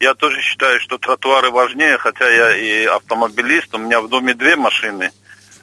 [0.00, 3.74] Я тоже считаю, что тротуары важнее, хотя я и автомобилист.
[3.74, 5.10] У меня в доме две машины,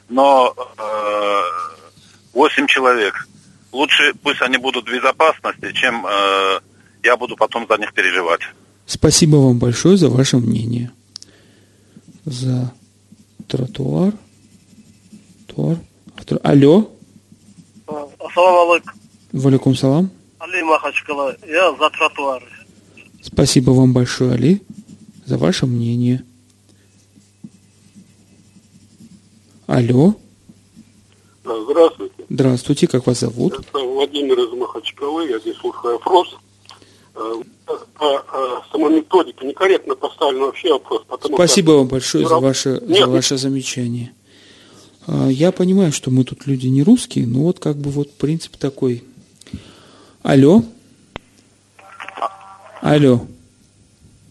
[0.10, 1.42] но э,
[2.34, 3.28] восемь человек.
[3.72, 6.06] Лучше пусть они будут в безопасности, чем
[7.04, 8.42] я буду потом за них переживать.
[8.86, 10.92] Спасибо вам большое за ваше мнение.
[12.26, 12.72] За
[13.48, 14.14] тротуар.
[15.48, 15.78] Тротуар.
[16.44, 16.92] Алло.
[17.88, 18.94] Ассаламу алейкум.
[19.32, 20.12] Валикум салам.
[20.44, 21.36] Али Махачкала.
[21.48, 22.46] Я за тротуары.
[23.22, 24.62] Спасибо вам большое, Али,
[25.26, 26.26] за ваше мнение.
[29.68, 30.16] Алло.
[31.46, 32.14] Здравствуйте.
[32.30, 33.54] Здравствуйте, как вас зовут?
[33.60, 35.30] Это Владимир из Махачкалы.
[35.30, 36.36] Я здесь слушаю опрос.
[37.16, 37.34] Э,
[37.98, 41.04] По э, самой методике некорректно поставлен вообще вопрос.
[41.08, 44.12] Потому Спасибо что- вам большое за ваше, за Нет, ваше замечание.
[45.08, 49.04] Я понимаю, что мы тут люди не русские, но вот как бы вот принцип такой.
[50.24, 50.64] Алло?
[52.82, 53.20] Алло?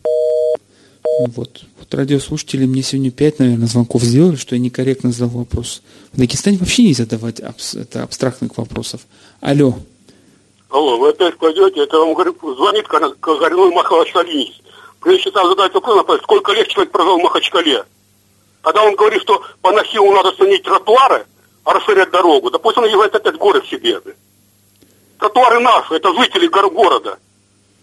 [0.05, 5.83] Ну Вот, вот радиослушатели мне сегодня пять, наверное, звонков сделали, что я некорректно задал вопрос.
[6.13, 9.03] В Дагестане вообще не задавать абс- это абстрактных вопросов.
[9.41, 9.75] Алло?
[10.71, 12.15] Алло, вы опять пойдете, это вам
[12.57, 14.55] звонит коренной махачкалинец.
[15.01, 17.85] Прежде чем задать вопрос, например, сколько лет человек прожил в Махачкале.
[18.63, 21.27] Когда он говорит, что по Нахилу надо сменить тротуары,
[21.65, 24.01] а расширять дорогу, да пусть он езжает опять в себе.
[25.23, 27.17] Тротуары наши, это жители гор- города.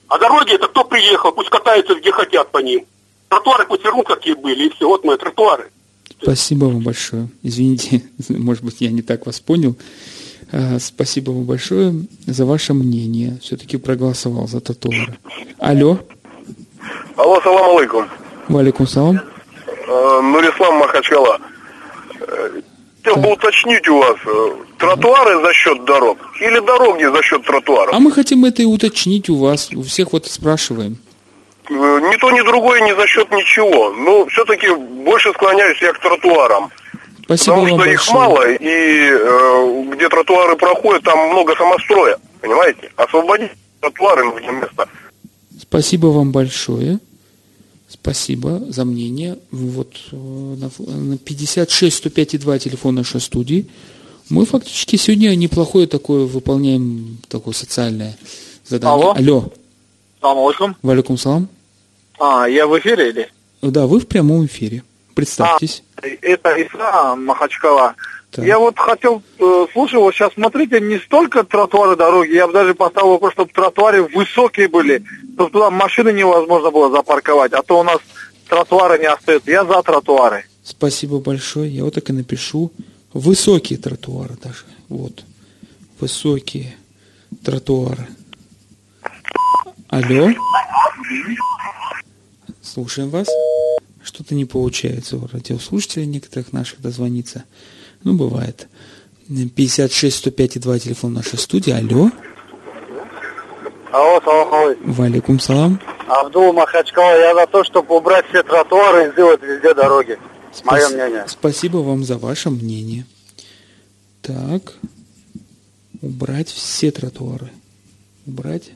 [0.09, 2.85] А дороги это кто приехал, пусть катаются где хотят по ним.
[3.29, 5.71] Тротуары пусть вернут, какие были, и все, вот мои тротуары.
[6.21, 7.29] Спасибо вам большое.
[7.41, 9.77] Извините, может быть, я не так вас понял.
[10.51, 11.93] А, Спасибо вам большое
[12.27, 13.37] за ваше мнение.
[13.41, 15.17] Все-таки проголосовал за тротуары.
[15.59, 15.97] Алло,
[17.15, 18.05] Алло, салам алейкум.
[18.49, 19.21] валикум салам.
[19.87, 21.39] Э, Нурислам Махачкала.
[23.03, 27.93] Хотел бы уточнить у вас, э, тротуары за счет дорог или дороги за счет тротуаров?
[27.93, 29.69] А мы хотим это и уточнить у вас.
[29.73, 30.97] У всех вот спрашиваем.
[31.69, 33.91] Э, Ни то, ни другое не за счет ничего.
[33.91, 36.71] Но все-таки больше склоняюсь я к тротуарам.
[37.23, 38.17] Спасибо Потому вам что их большое.
[38.17, 42.17] мало, и э, где тротуары проходят, там много самостроя.
[42.41, 42.91] Понимаете?
[42.95, 44.89] Освободить тротуары нужно место.
[45.61, 46.99] Спасибо вам большое.
[48.01, 49.37] Спасибо за мнение.
[49.51, 53.67] Вот э, на, на 56 105 и 2 телефон нашей студии.
[54.29, 58.17] Мы фактически сегодня неплохое такое выполняем такое социальное
[58.65, 58.93] задание.
[58.93, 59.13] Алло.
[59.15, 59.51] Алло.
[60.21, 60.75] Салам алейкум.
[60.81, 61.47] Валикум салам.
[62.19, 63.31] А, я в эфире или?
[63.61, 64.83] Да, вы в прямом эфире.
[65.15, 65.83] Представьтесь.
[65.95, 67.95] А, это Иса Махачкала.
[68.31, 68.45] Так.
[68.45, 73.09] Я вот хотел, э, вот сейчас смотрите, не столько тротуары дороги, я бы даже поставил
[73.09, 75.03] вопрос, чтобы тротуары высокие были,
[75.33, 77.97] чтобы туда машины невозможно было запарковать, а то у нас
[78.47, 79.49] тротуары не остаются.
[79.49, 80.45] Я за тротуары.
[80.63, 81.75] Спасибо большое.
[81.75, 82.71] Я вот так и напишу.
[83.13, 84.65] Высокие тротуары даже.
[84.87, 85.23] Вот.
[85.99, 86.75] Высокие
[87.43, 88.07] тротуары.
[89.87, 90.29] Алло.
[92.61, 93.27] Слушаем вас.
[94.03, 97.45] Что-то не получается у радиослушателей некоторых наших дозвониться.
[98.03, 98.67] Ну, бывает.
[99.55, 101.71] 56 105 и 2 телефон нашей студии.
[101.71, 102.09] Алло.
[103.91, 104.91] Алло, салам алейкум.
[104.93, 105.81] Валикум салам.
[106.07, 110.17] Абдул Махачкала, я за то, чтобы убрать все тротуары и сделать везде дороги.
[110.63, 111.25] Мое Спас- мнение.
[111.27, 113.05] Спасибо вам за ваше мнение.
[114.21, 114.73] Так.
[116.01, 117.49] Убрать все тротуары.
[118.25, 118.71] Убрать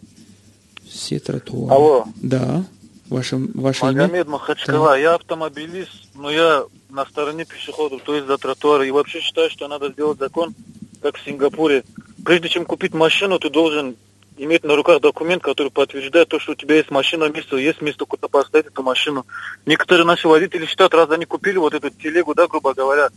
[0.88, 1.74] все тротуары.
[1.74, 2.06] Алло.
[2.18, 2.64] Да.
[3.10, 4.04] Ваше, ваше имя?
[4.04, 6.64] Магомед Махачкала, я автомобилист, но я
[6.94, 8.88] на стороне пешеходов, то есть за тротуары.
[8.88, 10.54] И вообще считаю, что надо сделать закон,
[11.02, 11.84] как в Сингапуре.
[12.24, 13.96] Прежде чем купить машину, ты должен
[14.38, 18.06] иметь на руках документ, который подтверждает то, что у тебя есть машина, место, есть место,
[18.06, 19.26] куда поставить эту машину.
[19.66, 23.10] Некоторые наши водители считают, раз они купили вот эту телегу, да, грубо говоря,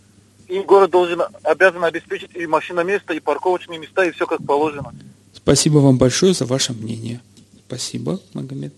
[0.48, 4.92] им город должен, обязан обеспечить и машина место, и парковочные места, и все как положено.
[5.34, 7.20] Спасибо вам большое за ваше мнение.
[7.66, 8.72] Спасибо, Магомед.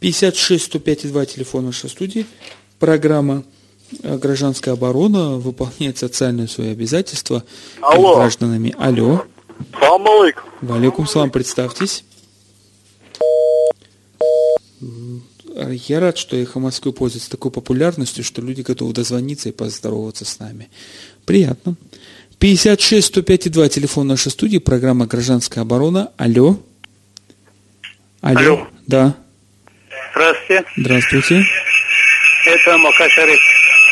[0.00, 2.26] 56 105 и 2 телефон нашей студии.
[2.78, 3.44] Программа
[4.02, 7.44] «Гражданская оборона» выполняет социальные свои обязательства
[7.76, 8.16] перед Алло.
[8.16, 8.74] гражданами.
[8.78, 9.24] Алло.
[9.78, 10.44] Салам алейкум.
[10.62, 12.04] Валикум салам, представьтесь.
[14.80, 15.22] М,
[15.70, 20.38] Я рад, что «Эхо Москвы» пользуется такой популярностью, что люди готовы дозвониться и поздороваться с
[20.40, 20.68] нами.
[21.26, 21.76] Приятно.
[22.40, 26.10] 56 105 и 2 телефон нашей студии, программа «Гражданская оборона».
[26.16, 26.58] Алло.
[28.20, 28.38] Алло.
[28.40, 28.66] Алло.
[28.88, 29.14] Да.
[30.12, 31.44] Здравствуйте, Здравствуйте.
[32.46, 33.38] это Макашарик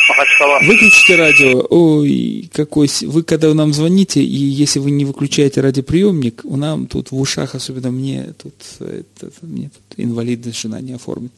[0.08, 0.58] Махачкала.
[0.62, 1.66] Выключите радио.
[1.70, 2.88] Ой, какой...
[3.02, 7.54] Вы когда нам звоните, и если вы не выключаете радиоприемник, у нам тут в ушах,
[7.54, 11.32] особенно мне, тут, э, это, мне тут инвалидность жена не оформит.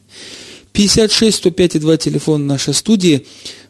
[0.73, 3.25] 56 105 и 2 телефон нашей студии.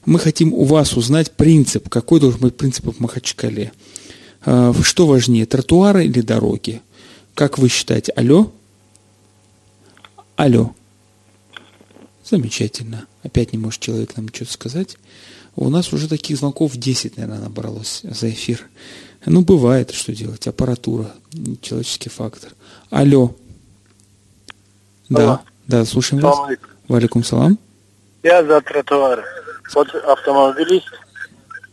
[0.05, 1.89] Мы хотим у вас узнать принцип.
[1.89, 3.71] Какой должен быть принцип в Махачкале?
[4.43, 6.81] А, Что важнее, тротуары или дороги?
[7.33, 8.11] Как вы считаете?
[8.13, 8.51] Алло?
[10.35, 10.73] Алло.
[12.25, 13.05] Замечательно.
[13.23, 14.97] Опять не может человек нам что-то сказать.
[15.55, 18.67] У нас уже таких звонков 10, наверное, набралось за эфир.
[19.25, 20.47] Ну, бывает, что делать.
[20.47, 21.11] Аппаратура,
[21.61, 22.51] человеческий фактор.
[22.89, 23.35] Алло.
[25.07, 25.39] Да, Алло.
[25.67, 26.57] да, слушаем Салам вас.
[26.87, 27.59] Валикум салам.
[28.23, 29.23] Я за тротуары.
[29.73, 30.87] Вот автомобилист.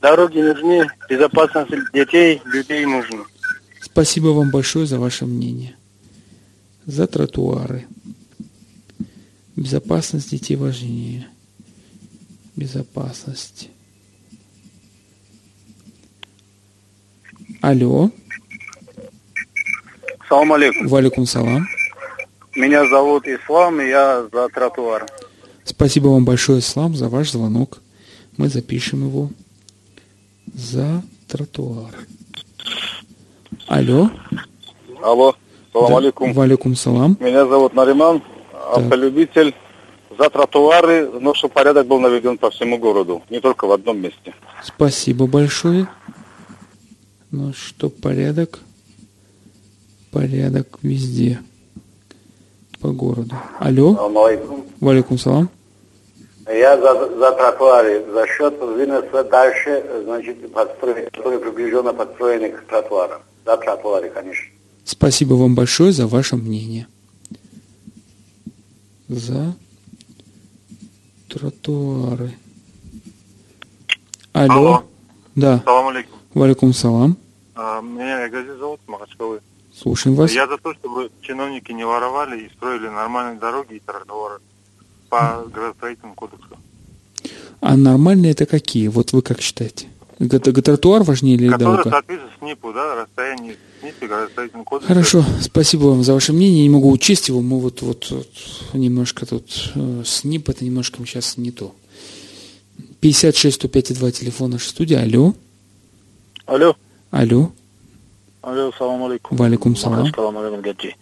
[0.01, 3.25] Дороги нужны, безопасность детей, людей нужно.
[3.81, 5.77] Спасибо вам большое за ваше мнение.
[6.87, 7.87] За тротуары.
[9.57, 11.27] Безопасность детей важнее.
[12.57, 13.69] Безопасность.
[17.61, 18.11] Алло.
[20.29, 20.89] Салам алейкум.
[20.89, 21.67] Валикум салам.
[22.55, 25.07] Меня зовут Ислам, и я за тротуар.
[25.65, 27.81] Спасибо вам большое, Ислам, за ваш звонок.
[28.37, 29.31] Мы запишем его.
[30.55, 31.95] За тротуар.
[33.67, 34.11] Алло.
[35.03, 35.35] Алло,
[35.73, 35.97] салам Да.
[35.99, 36.33] алейкум.
[36.33, 37.17] Валикум салам.
[37.21, 38.23] Меня зовут Нариман,
[38.77, 39.55] автолюбитель.
[40.19, 44.35] За тротуары, но чтобы порядок был наведен по всему городу, не только в одном месте.
[44.63, 45.89] Спасибо большое.
[47.31, 48.61] Ну что, порядок?
[50.11, 51.41] Порядок везде.
[52.79, 53.35] По городу.
[53.59, 53.95] Алло.
[54.81, 55.49] Валикум салам.
[56.47, 63.23] Я за, за тротуары, за счет выноса дальше, значит, подстроек, которые приближенно подстроены к тротуарам.
[63.47, 64.45] За тротуары, конечно.
[64.85, 66.87] Спасибо вам большое за ваше мнение.
[69.13, 69.55] За
[71.29, 72.35] тротуары.
[74.33, 74.55] Алло.
[74.55, 74.85] Алло.
[75.35, 75.63] Да.
[75.67, 76.19] Салам алейкум.
[76.33, 77.19] Валикум салам.
[77.55, 79.41] А, Меня Гази зовут, Махачкалы.
[79.75, 80.33] Слушаем вас.
[80.33, 84.39] Я за то, чтобы чиновники не воровали и строили нормальные дороги и тротуары
[85.11, 86.57] по градостроительному кодексу.
[87.61, 88.89] А нормальные это какие?
[88.89, 89.89] Вот вы как считаете?
[90.29, 91.91] Тротуар важнее или Который дорога?
[91.91, 94.87] соответствует СНИПу, да, расстояние СНИПа, градостроительный кодекс.
[94.89, 96.63] Хорошо, спасибо вам за ваше мнение.
[96.63, 97.41] Не могу учесть его.
[97.41, 98.29] Мы вот, вот, вот
[98.73, 101.75] немножко тут э, СНИП это немножко сейчас не то.
[103.01, 104.95] 56 105 2 телефон нашей студии.
[104.95, 105.35] Алло.
[106.47, 106.77] Алло.
[107.11, 107.51] Алло.
[108.43, 109.37] Алло, салам алейкум.
[109.39, 110.01] Валикум салам.
[110.01, 110.95] Махачкала Магомед Гаджи.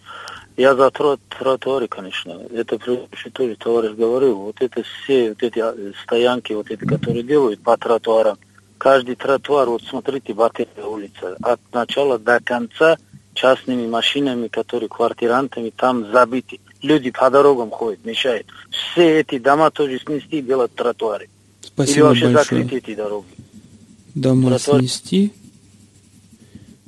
[0.57, 2.39] Я за тро- тротуары, конечно.
[2.51, 4.35] Это предыдущий тоже товарищ говорил.
[4.37, 8.37] Вот это все вот эти а, стоянки, вот эти, которые делают по тротуарам.
[8.81, 12.97] Каждый тротуар, вот смотрите, Батырева улица, от начала до конца
[13.35, 16.59] частными машинами, которые квартирантами там забиты.
[16.81, 18.47] Люди по дорогам ходят, мешают.
[18.71, 21.25] Все эти дома тоже снести и делать тротуары.
[21.25, 22.63] Или Спасибо вообще большое.
[22.63, 23.27] закрыть эти дороги.
[24.15, 24.79] Дома Тротуар.
[24.79, 25.31] снести,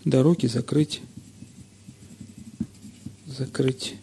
[0.03, 0.99] дороги закрыть.
[3.27, 3.97] Закрыть.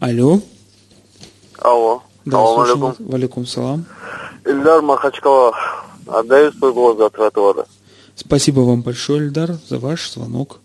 [0.00, 0.42] Алло.
[1.60, 2.02] Алло.
[2.26, 3.06] Да, слушаю алейкум.
[3.06, 3.86] Валикум салам.
[4.44, 5.54] Ильдар Махачкала.
[6.06, 7.64] Отдаю свой голос за тротуары.
[8.14, 10.60] Спасибо вам большое, Эльдар, за ваш звонок.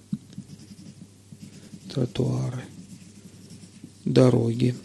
[1.94, 2.64] Тротуары.
[4.06, 4.76] Дороги.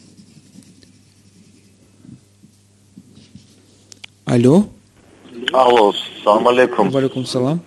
[4.24, 4.66] Алло.
[5.52, 5.92] Алло,
[6.24, 6.90] салам алейкум.
[6.90, 7.60] Валикум салам.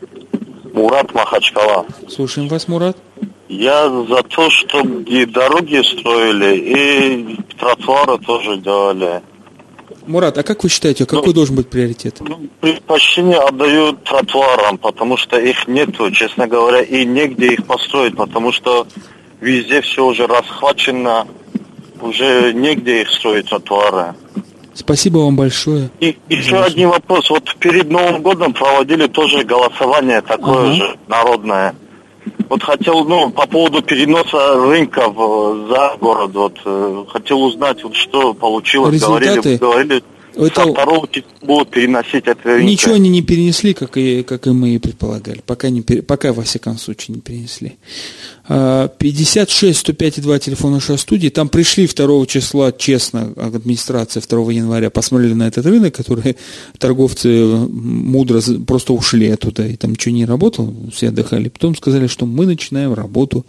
[0.73, 1.85] Мурат Махачкала.
[2.09, 2.97] Слушаем вас, Мурат.
[3.47, 9.21] Я за то, чтобы и дороги строили, и тротуары тоже делали.
[10.07, 12.19] Мурат, а как вы считаете, какой должен быть приоритет?
[12.61, 18.87] Предпочтение отдаю тротуарам, потому что их нету, честно говоря, и негде их построить, потому что
[19.41, 21.27] везде все уже расхвачено,
[22.01, 24.13] уже негде их строить тротуары.
[24.73, 25.89] Спасибо вам большое.
[26.01, 27.29] И еще один вопрос.
[27.29, 30.73] Вот перед Новым годом проводили тоже голосование такое Ага.
[30.73, 31.75] же народное.
[32.49, 37.95] Вот хотел, ну, по поводу переноса рынка в- за город, вот, э, хотел узнать, вот,
[37.95, 38.93] что получилось.
[38.93, 39.57] Результаты?
[39.57, 40.03] Говорили, говорили,
[40.35, 41.07] Это- со второго
[41.41, 42.61] будут переносить это.
[42.61, 45.41] Ничего они не перенесли, как и, как и мы и предполагали.
[45.45, 47.77] Пока, не, пока, во всяком случае, не перенесли.
[48.47, 51.29] А, 56 105 2 телефон нашей студии.
[51.29, 56.35] Там пришли 2 числа, честно, администрация 2 января, посмотрели на этот рынок, который
[56.77, 61.49] торговцы м, мудро просто ушли оттуда, и там ничего не работало, все отдыхали.
[61.49, 63.45] Потом сказали, что мы начинаем работу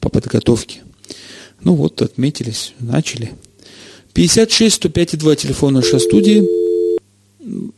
[0.00, 0.80] по подготовке.
[1.64, 3.32] Ну вот, отметились, начали.
[4.18, 6.44] 56 105 2 телефон нашей студии.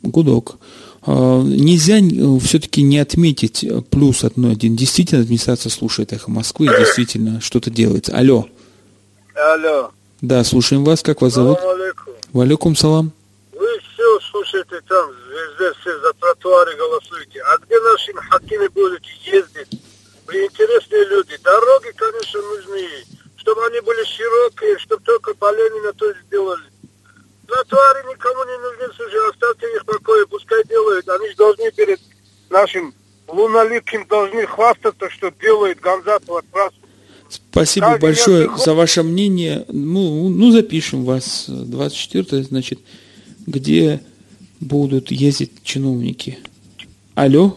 [0.01, 0.57] Гудок.
[1.03, 1.99] А, Нельзя
[2.41, 4.75] все-таки не отметить э, плюс одно один.
[4.75, 8.17] Действительно, администрация слушает эхо Москвы, и действительно что-то делается.
[8.17, 8.49] Алло.
[9.35, 9.91] Алло.
[10.23, 11.03] Да, слушаем вас.
[11.03, 11.59] Как вас зовут?
[11.59, 12.15] Салам алейкум.
[12.33, 13.13] Валикум салам.
[13.53, 17.43] Вы все слушаете там, везде все за тротуары голосуете.
[17.53, 19.79] А где наши хакимы будут ездить?
[20.27, 21.37] Вы интересные люди.
[21.45, 23.20] Дороги, конечно, нужны.
[23.41, 26.63] Чтобы они были широкие, чтобы только по Ленина то сделали.
[27.47, 31.09] Тротуары никому не нужны, слушай, оставьте их в покое, пускай делают.
[31.09, 32.01] Они же должны перед
[32.51, 32.95] нашим
[33.27, 36.77] луноликим должны хвастаться, что делают Гамзатова трассу.
[37.29, 39.65] Спасибо Как большое я- за ваше мнение.
[39.69, 41.47] Ну, ну, запишем вас.
[41.49, 42.81] 24 значит,
[43.47, 44.01] где
[44.61, 46.39] будут ездить чиновники.
[47.15, 47.57] Алло.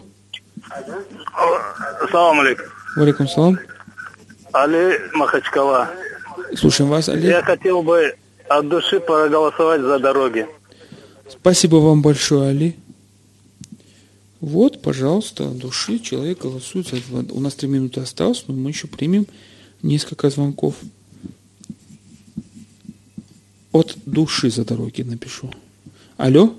[2.12, 2.66] Салам алейкум.
[2.96, 3.60] Валикум салам.
[4.54, 5.90] Али Махачкала.
[6.56, 7.28] Слушаем вас, Али.
[7.28, 8.16] Я хотел бы
[8.48, 10.48] от души проголосовать за дороги.
[11.28, 12.76] Спасибо вам большое, Али.
[14.40, 16.88] Вот, пожалуйста, от души человек голосует.
[16.88, 16.98] за.
[17.32, 19.26] У нас три минуты осталось, но мы еще примем
[19.82, 20.76] несколько звонков.
[23.72, 25.52] От души за дороги напишу.
[26.18, 26.56] Алло?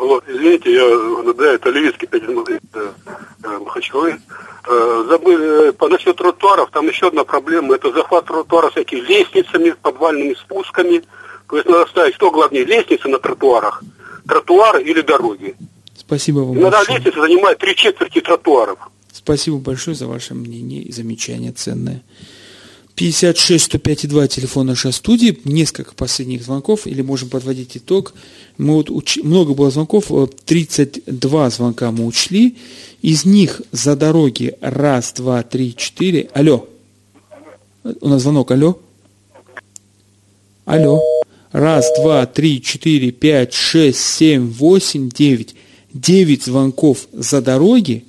[0.00, 4.18] Вот, извините, я наблюдаю, это Левицкий, э, Махачкалы.
[4.66, 9.74] Э, забыли, э, по насчет тротуаров, там еще одна проблема, это захват тротуара всякими лестницами,
[9.82, 11.02] подвальными спусками.
[11.50, 13.82] То есть надо ставить, что главнее, лестницы на тротуарах,
[14.26, 15.54] тротуары или дороги.
[15.94, 16.98] Спасибо вам Иногда большое.
[16.98, 18.78] лестница занимает три четверти тротуаров.
[19.12, 22.02] Спасибо большое за ваше мнение и замечание ценное.
[23.00, 28.12] 56 105 2 телефон нашей студии, несколько последних звонков, или можем подводить итог.
[28.58, 32.58] Мы вот уч- много было звонков, э, 32 звонка мы учли,
[33.00, 36.28] из них за дороги раз, два, три, четыре.
[36.34, 36.68] Алло.
[38.02, 38.78] У нас звонок, алло.
[40.66, 41.00] Алло.
[41.52, 45.54] Раз, два, три, четыре, пять, шесть, семь, восемь, девять.
[45.94, 48.04] Девять звонков за дороги,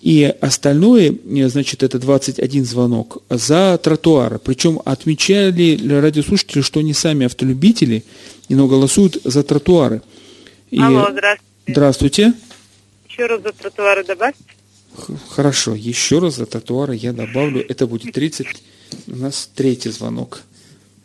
[0.00, 4.38] и остальное, э, значит, это 21 звонок за тротуары.
[4.38, 8.04] Причем отмечали радиослушатели, что они сами автолюбители,
[8.48, 10.00] но голосуют за тротуары.
[10.70, 11.42] И- Алло, здравствуйте.
[11.68, 12.32] Здравствуйте.
[13.08, 14.38] Еще раз за тротуары добавьте.
[15.28, 17.64] Хорошо, еще раз за тротуары я добавлю.
[17.68, 18.46] Это будет 30,
[19.06, 20.42] у нас третий звонок.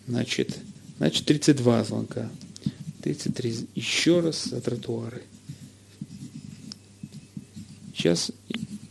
[0.08, 0.56] Значит,
[0.98, 2.30] значит 32 звонка.
[3.04, 5.22] 33, еще раз за тротуары.
[7.96, 8.32] Сейчас.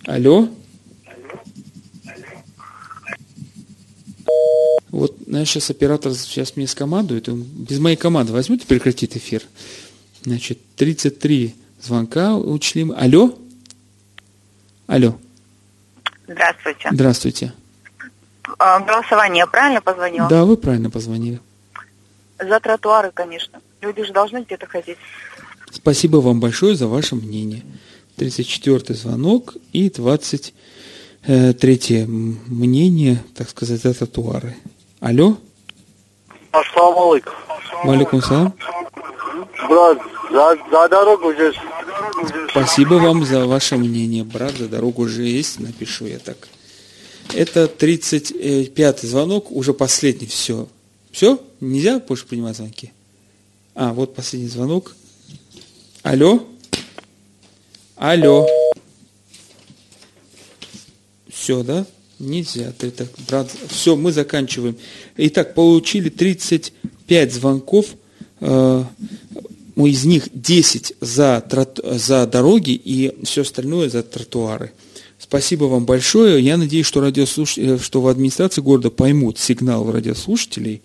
[0.07, 0.49] Алло?
[4.91, 9.43] Вот, знаешь, сейчас оператор сейчас мне скомандует, он без моей команды возьмет и прекратит эфир.
[10.23, 12.87] Значит, 33 звонка учли.
[12.97, 13.37] Алло?
[14.87, 15.19] Алло.
[16.29, 16.89] Здравствуйте.
[16.93, 17.53] Здравствуйте.
[18.59, 20.29] А, Голосование я правильно позвонила?
[20.29, 21.41] Да, вы правильно позвонили.
[22.39, 23.61] За тротуары, конечно.
[23.81, 24.99] Люди же должны где-то ходить.
[25.71, 27.63] Спасибо вам большое за ваше мнение.
[28.17, 34.57] 34-й звонок и 23-е мнение, так сказать, за тротуары.
[35.01, 35.37] Алло?
[36.53, 37.35] Ассаламу алейкум.
[37.85, 38.55] Валикум салам.
[39.69, 39.99] Брат,
[40.31, 41.57] за, за дорогу здесь.
[42.51, 46.49] Спасибо вам за ваше мнение, брат, за дорогу уже есть, напишу я так.
[47.35, 50.69] Это 35-й звонок, уже последний, все.
[51.11, 51.39] Все?
[51.61, 52.93] Нельзя больше принимать звонки?
[53.75, 54.95] А, вот последний звонок.
[56.03, 56.47] Алло?
[57.97, 58.47] Алло?
[61.29, 61.87] Все, да?
[62.19, 62.73] Нельзя.
[62.77, 63.51] Ты так, брат.
[63.69, 64.77] Все, мы заканчиваем.
[65.17, 67.87] Итак, получили 35 звонков.
[68.41, 68.85] Э,
[69.77, 74.73] из них 10 за, трот, за дороги и все остальное за тротуары.
[75.19, 76.43] Спасибо вам большое.
[76.43, 77.59] Я надеюсь, что, радиослуш...
[77.81, 80.83] что в администрации города поймут сигнал радиослушателей.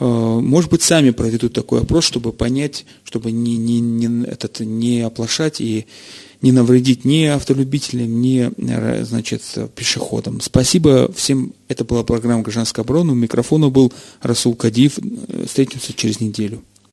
[0.00, 5.02] Э, может быть, сами проведут такой опрос, чтобы понять, чтобы не, не, не, этот, не
[5.02, 5.86] оплошать и
[6.42, 9.42] не навредить ни автолюбителям, ни э, значит,
[9.74, 10.40] пешеходам.
[10.40, 11.52] Спасибо всем.
[11.68, 13.12] Это была программа «Гражданская оборона».
[13.12, 14.98] У микрофона был Расул Кадиев.
[15.46, 16.62] Встретимся через неделю.